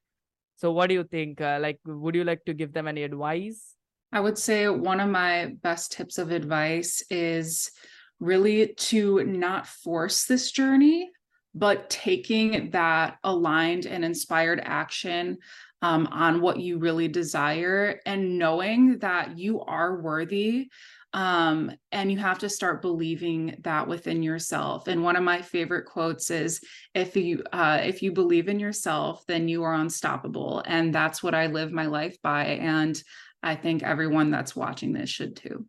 so 0.57 0.71
what 0.71 0.87
do 0.87 0.95
you 0.95 1.03
think? 1.03 1.39
Uh, 1.39 1.59
like, 1.61 1.79
would 1.85 2.15
you 2.15 2.23
like 2.23 2.43
to 2.45 2.53
give 2.53 2.73
them 2.73 2.87
any 2.87 3.03
advice? 3.03 3.75
I 4.11 4.19
would 4.19 4.37
say 4.37 4.67
one 4.67 4.99
of 4.99 5.09
my 5.09 5.53
best 5.61 5.91
tips 5.91 6.17
of 6.17 6.31
advice 6.31 7.03
is 7.09 7.71
really 8.19 8.73
to 8.89 9.23
not 9.23 9.67
force 9.67 10.25
this 10.25 10.51
journey, 10.51 11.11
but 11.53 11.89
taking 11.89 12.71
that 12.71 13.17
aligned 13.23 13.85
and 13.85 14.03
inspired 14.03 14.59
action 14.63 15.37
um, 15.83 16.07
on 16.07 16.41
what 16.41 16.59
you 16.59 16.79
really 16.79 17.07
desire 17.07 17.99
and 18.05 18.39
knowing 18.39 18.97
that 18.99 19.37
you 19.37 19.61
are 19.61 20.01
worthy. 20.01 20.69
Um, 21.13 21.71
and 21.91 22.11
you 22.11 22.17
have 22.17 22.39
to 22.39 22.49
start 22.49 22.81
believing 22.81 23.57
that 23.61 23.87
within 23.87 24.21
yourself. 24.21 24.87
And 24.87 25.03
one 25.03 25.15
of 25.15 25.23
my 25.23 25.41
favorite 25.41 25.85
quotes 25.85 26.29
is, 26.29 26.61
"If 26.93 27.15
you 27.15 27.43
uh, 27.53 27.81
if 27.83 28.03
you 28.03 28.11
believe 28.11 28.49
in 28.49 28.59
yourself, 28.59 29.25
then 29.27 29.47
you 29.47 29.63
are 29.63 29.73
unstoppable." 29.73 30.63
And 30.65 30.93
that's 30.93 31.23
what 31.23 31.33
I 31.33 31.47
live 31.47 31.71
my 31.71 31.85
life 31.85 32.17
by. 32.21 32.45
And 32.45 33.01
I 33.41 33.55
think 33.55 33.83
everyone 33.83 34.31
that's 34.31 34.55
watching 34.55 34.93
this 34.93 35.09
should 35.09 35.35
too. 35.37 35.65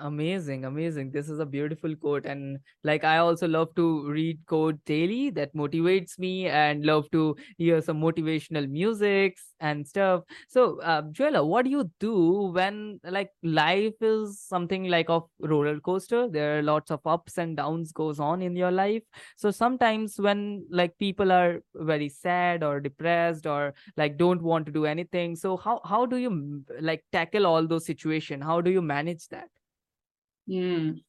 Amazing, 0.00 0.64
amazing. 0.64 1.10
This 1.10 1.28
is 1.28 1.40
a 1.40 1.44
beautiful 1.44 1.94
quote. 1.96 2.24
And 2.24 2.58
like 2.84 3.04
I 3.04 3.18
also 3.18 3.46
love 3.46 3.74
to 3.74 4.08
read 4.10 4.38
quote 4.46 4.82
daily 4.86 5.30
that 5.30 5.54
motivates 5.54 6.18
me 6.18 6.46
and 6.46 6.86
love 6.86 7.10
to 7.10 7.36
hear 7.58 7.82
some 7.82 8.00
motivational 8.00 8.68
musics 8.70 9.42
and 9.60 9.86
stuff. 9.86 10.22
So 10.48 10.80
uh, 10.80 11.02
Joella, 11.02 11.46
what 11.46 11.64
do 11.64 11.70
you 11.70 11.90
do 12.00 12.52
when 12.54 12.98
like 13.04 13.30
life 13.42 13.94
is 14.00 14.40
something 14.40 14.84
like 14.84 15.10
a 15.10 15.20
roller 15.40 15.78
coaster? 15.80 16.28
There 16.28 16.58
are 16.60 16.62
lots 16.62 16.90
of 16.90 17.00
ups 17.06 17.36
and 17.36 17.56
downs 17.56 17.92
goes 17.92 18.20
on 18.20 18.40
in 18.40 18.56
your 18.56 18.70
life. 18.70 19.02
So 19.36 19.50
sometimes 19.50 20.18
when 20.18 20.64
like 20.70 20.96
people 20.98 21.30
are 21.30 21.60
very 21.74 22.08
sad 22.08 22.62
or 22.62 22.80
depressed 22.80 23.46
or 23.46 23.74
like 23.98 24.16
don't 24.16 24.40
want 24.40 24.64
to 24.66 24.72
do 24.72 24.86
anything. 24.86 25.36
So 25.36 25.56
how 25.58 25.80
how 25.84 26.06
do 26.06 26.16
you 26.16 26.62
like 26.80 27.04
tackle 27.12 27.44
all 27.46 27.66
those 27.66 27.84
situations? 27.84 28.44
How 28.44 28.62
do 28.62 28.70
you 28.70 28.80
manage 28.80 29.28
that? 29.28 29.48
Mm. 30.48 31.00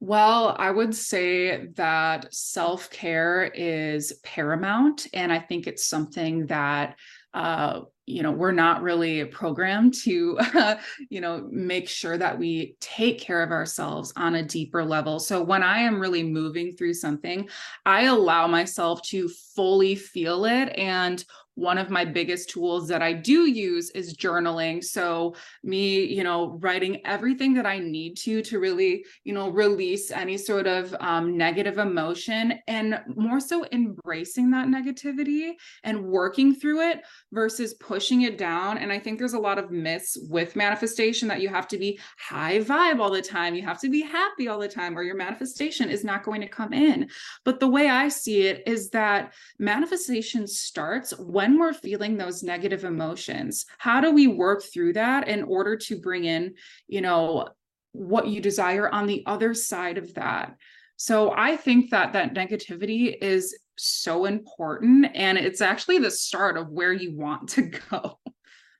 Well, 0.00 0.56
I 0.58 0.72
would 0.72 0.96
say 0.96 1.68
that 1.76 2.34
self 2.34 2.90
care 2.90 3.44
is 3.54 4.12
paramount. 4.24 5.06
And 5.14 5.32
I 5.32 5.38
think 5.38 5.68
it's 5.68 5.86
something 5.86 6.46
that, 6.46 6.96
uh, 7.34 7.82
you 8.04 8.24
know, 8.24 8.32
we're 8.32 8.50
not 8.50 8.82
really 8.82 9.24
programmed 9.26 9.94
to, 10.02 10.38
uh, 10.40 10.74
you 11.08 11.20
know, 11.20 11.46
make 11.52 11.88
sure 11.88 12.18
that 12.18 12.36
we 12.36 12.74
take 12.80 13.20
care 13.20 13.44
of 13.44 13.52
ourselves 13.52 14.12
on 14.16 14.34
a 14.34 14.44
deeper 14.44 14.84
level. 14.84 15.20
So 15.20 15.40
when 15.40 15.62
I 15.62 15.82
am 15.82 16.00
really 16.00 16.24
moving 16.24 16.72
through 16.72 16.94
something, 16.94 17.48
I 17.86 18.06
allow 18.06 18.48
myself 18.48 19.02
to 19.10 19.28
fully 19.54 19.94
feel 19.94 20.46
it 20.46 20.76
and 20.76 21.24
one 21.54 21.76
of 21.78 21.90
my 21.90 22.04
biggest 22.04 22.50
tools 22.50 22.88
that 22.88 23.02
I 23.02 23.12
do 23.12 23.46
use 23.46 23.90
is 23.90 24.16
journaling. 24.16 24.82
So, 24.82 25.34
me, 25.62 26.04
you 26.04 26.24
know, 26.24 26.58
writing 26.60 27.04
everything 27.04 27.54
that 27.54 27.66
I 27.66 27.78
need 27.78 28.16
to 28.18 28.42
to 28.42 28.58
really, 28.58 29.04
you 29.24 29.34
know, 29.34 29.50
release 29.50 30.10
any 30.10 30.38
sort 30.38 30.66
of 30.66 30.94
um, 31.00 31.36
negative 31.36 31.78
emotion 31.78 32.54
and 32.68 33.00
more 33.14 33.40
so 33.40 33.66
embracing 33.70 34.50
that 34.52 34.68
negativity 34.68 35.52
and 35.84 36.04
working 36.04 36.54
through 36.54 36.88
it 36.88 37.02
versus 37.32 37.74
pushing 37.74 38.22
it 38.22 38.38
down. 38.38 38.78
And 38.78 38.90
I 38.92 38.98
think 38.98 39.18
there's 39.18 39.34
a 39.34 39.38
lot 39.38 39.58
of 39.58 39.70
myths 39.70 40.18
with 40.28 40.56
manifestation 40.56 41.28
that 41.28 41.42
you 41.42 41.48
have 41.48 41.68
to 41.68 41.78
be 41.78 41.98
high 42.18 42.60
vibe 42.60 43.00
all 43.00 43.10
the 43.10 43.20
time, 43.20 43.54
you 43.54 43.62
have 43.62 43.80
to 43.80 43.90
be 43.90 44.00
happy 44.00 44.48
all 44.48 44.58
the 44.58 44.68
time, 44.68 44.96
or 44.96 45.02
your 45.02 45.16
manifestation 45.16 45.90
is 45.90 46.04
not 46.04 46.24
going 46.24 46.40
to 46.40 46.48
come 46.48 46.72
in. 46.72 47.08
But 47.44 47.60
the 47.60 47.68
way 47.68 47.88
I 47.88 48.08
see 48.08 48.46
it 48.46 48.62
is 48.66 48.88
that 48.90 49.34
manifestation 49.58 50.46
starts 50.46 51.16
when 51.18 51.41
when 51.42 51.58
we're 51.58 51.72
feeling 51.72 52.16
those 52.16 52.44
negative 52.44 52.84
emotions, 52.84 53.66
how 53.78 54.00
do 54.00 54.12
we 54.12 54.28
work 54.28 54.62
through 54.62 54.92
that 54.92 55.26
in 55.26 55.42
order 55.42 55.76
to 55.76 56.00
bring 56.00 56.24
in, 56.24 56.54
you 56.86 57.00
know, 57.00 57.48
what 57.90 58.28
you 58.28 58.40
desire 58.40 58.88
on 58.88 59.08
the 59.08 59.24
other 59.26 59.52
side 59.52 59.98
of 59.98 60.14
that? 60.14 60.54
So 60.96 61.32
I 61.36 61.56
think 61.56 61.90
that 61.90 62.12
that 62.12 62.32
negativity 62.32 63.16
is 63.20 63.58
so 63.76 64.26
important 64.26 65.08
and 65.16 65.36
it's 65.36 65.60
actually 65.60 65.98
the 65.98 66.12
start 66.12 66.56
of 66.56 66.68
where 66.68 66.92
you 66.92 67.16
want 67.16 67.48
to 67.48 67.62
go. 67.90 68.20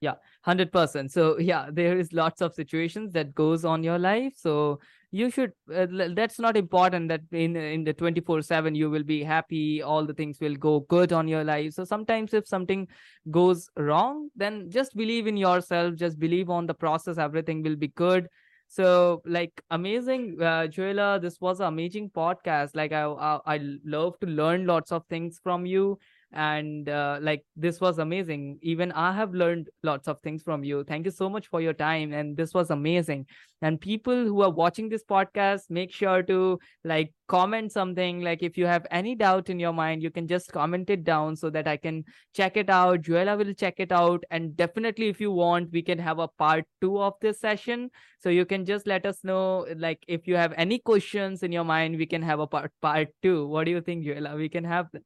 Yeah, 0.01 0.15
100%. 0.47 1.11
So 1.11 1.41
yeah, 1.41 1.67
there 1.73 1.99
is 1.99 2.13
lots 2.13 2.41
of 2.43 2.55
situations 2.55 3.13
that 3.15 3.35
goes 3.35 3.65
on 3.65 3.83
your 3.83 3.99
life. 3.99 4.35
So 4.37 4.79
you 5.13 5.31
should 5.31 5.53
uh, 5.73 5.87
that's 6.15 6.39
not 6.39 6.57
important 6.57 7.09
that 7.11 7.21
in 7.33 7.55
in 7.55 7.85
the 7.85 7.93
24 7.93 8.41
7 8.43 8.75
you 8.75 8.89
will 8.91 9.03
be 9.03 9.23
happy 9.23 9.83
all 9.83 10.07
the 10.07 10.15
things 10.15 10.41
will 10.41 10.57
go 10.57 10.81
good 10.89 11.13
on 11.13 11.29
your 11.29 11.45
life. 11.45 11.75
So 11.75 11.85
sometimes 11.85 12.33
if 12.33 12.49
something 12.49 12.89
goes 13.31 13.69
wrong 13.77 14.31
then 14.35 14.71
just 14.71 14.97
believe 14.97 15.27
in 15.27 15.37
yourself 15.37 15.95
just 15.97 16.19
believe 16.19 16.49
on 16.49 16.67
the 16.67 16.75
process 16.75 17.19
everything 17.19 17.63
will 17.63 17.77
be 17.77 17.89
good. 17.89 18.27
So 18.69 19.21
like 19.27 19.61
amazing 19.71 20.39
uh, 20.41 20.67
Joella 20.77 21.21
this 21.21 21.39
was 21.43 21.61
an 21.61 21.67
amazing 21.67 22.09
podcast. 22.11 22.71
Like 22.75 22.93
I, 22.93 23.03
I 23.05 23.41
i 23.47 23.61
love 23.85 24.19
to 24.21 24.27
learn 24.27 24.67
lots 24.67 24.93
of 24.93 25.05
things 25.11 25.41
from 25.43 25.67
you 25.67 25.99
and 26.33 26.89
uh, 26.89 27.19
like 27.21 27.45
this 27.57 27.81
was 27.81 27.99
amazing. 27.99 28.59
Even 28.63 28.91
i 28.93 29.13
have 29.13 29.35
learned 29.35 29.69
lots 29.83 30.09
of 30.09 30.21
things 30.21 30.43
from 30.43 30.65
you. 30.65 30.85
Thank 30.85 31.05
you 31.05 31.11
so 31.11 31.29
much 31.29 31.49
for 31.49 31.61
your 31.61 31.75
time 31.75 32.13
and 32.13 32.37
this 32.37 32.55
was 32.55 32.71
amazing. 32.71 33.27
And 33.61 33.81
people 33.81 34.25
who 34.25 34.43
are 34.43 34.51
watching 34.51 34.89
this 34.89 35.05
podcast 35.05 35.71
make 35.71 35.93
sure 35.93 36.23
to 36.25 36.59
like 36.85 37.13
comment 37.29 37.71
something. 37.73 38.23
Like 38.23 38.43
if 38.43 38.57
you 38.57 38.67
have 38.67 38.87
any 38.91 39.15
doubt 39.15 39.51
in 39.51 39.61
your 39.61 39.73
mind 39.73 40.03
you 40.03 40.11
can 40.11 40.27
just 40.27 40.51
comment 40.53 40.89
it 40.91 41.05
down 41.05 41.37
so 41.37 41.51
that 41.51 41.69
i 41.69 41.77
can 41.77 42.05
check 42.35 42.57
it 42.57 42.71
out. 42.71 43.03
Joella 43.03 43.37
will 43.37 43.53
check 43.53 43.75
it 43.79 43.93
out. 43.93 44.25
And 44.31 44.57
definitely 44.57 45.09
if 45.09 45.21
you 45.21 45.31
want 45.31 45.71
we 45.71 45.83
can 45.83 45.99
have 45.99 46.19
a 46.19 46.29
part 46.29 46.65
two 46.81 46.99
of 46.99 47.15
this 47.21 47.41
session. 47.41 47.91
So 48.21 48.31
you 48.31 48.47
can 48.47 48.65
just 48.65 48.87
let 48.87 49.05
us 49.05 49.23
know 49.23 49.67
like 49.77 50.03
if 50.09 50.27
you 50.27 50.37
have 50.37 50.55
any 50.57 50.79
questions 50.79 51.43
in 51.43 51.53
your 51.53 51.65
mind 51.65 51.99
we 51.99 52.07
can 52.07 52.23
have 52.23 52.41
a 52.41 52.47
part 52.47 52.73
part 52.81 53.09
two. 53.23 53.47
What 53.49 53.65
do 53.65 53.71
you 53.71 53.81
think 53.81 54.07
joella? 54.07 54.37
We 54.37 54.49
can 54.49 54.65
have 54.65 54.87
that 54.93 55.03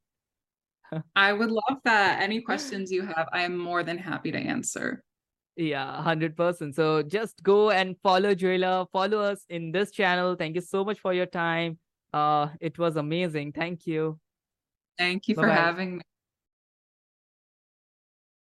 I 1.17 1.33
would 1.33 1.51
love 1.51 1.79
that. 1.85 2.21
Any 2.21 2.41
questions 2.41 2.91
you 2.91 3.05
have, 3.07 3.29
I 3.33 3.43
am 3.43 3.57
more 3.57 3.83
than 3.83 3.99
happy 3.99 4.31
to 4.33 4.39
answer. 4.39 5.03
Yeah, 5.57 6.03
100%. 6.05 6.75
So 6.75 7.03
just 7.03 7.43
go 7.43 7.71
and 7.71 7.97
follow 8.03 8.35
Joella, 8.35 8.87
follow 8.93 9.21
us 9.21 9.45
in 9.49 9.73
this 9.73 9.91
channel. 9.91 10.37
Thank 10.37 10.55
you 10.55 10.61
so 10.61 10.85
much 10.85 11.01
for 11.01 11.15
your 11.15 11.27
time. 11.27 11.79
Uh, 12.13 12.49
it 12.61 12.79
was 12.79 12.97
amazing. 12.97 13.53
Thank 13.53 13.87
you. 13.87 14.19
Thank 14.99 15.29
you 15.29 15.35
Bye-bye. 15.35 15.49
for 15.49 15.55
having 15.55 15.97
me. 15.97 16.03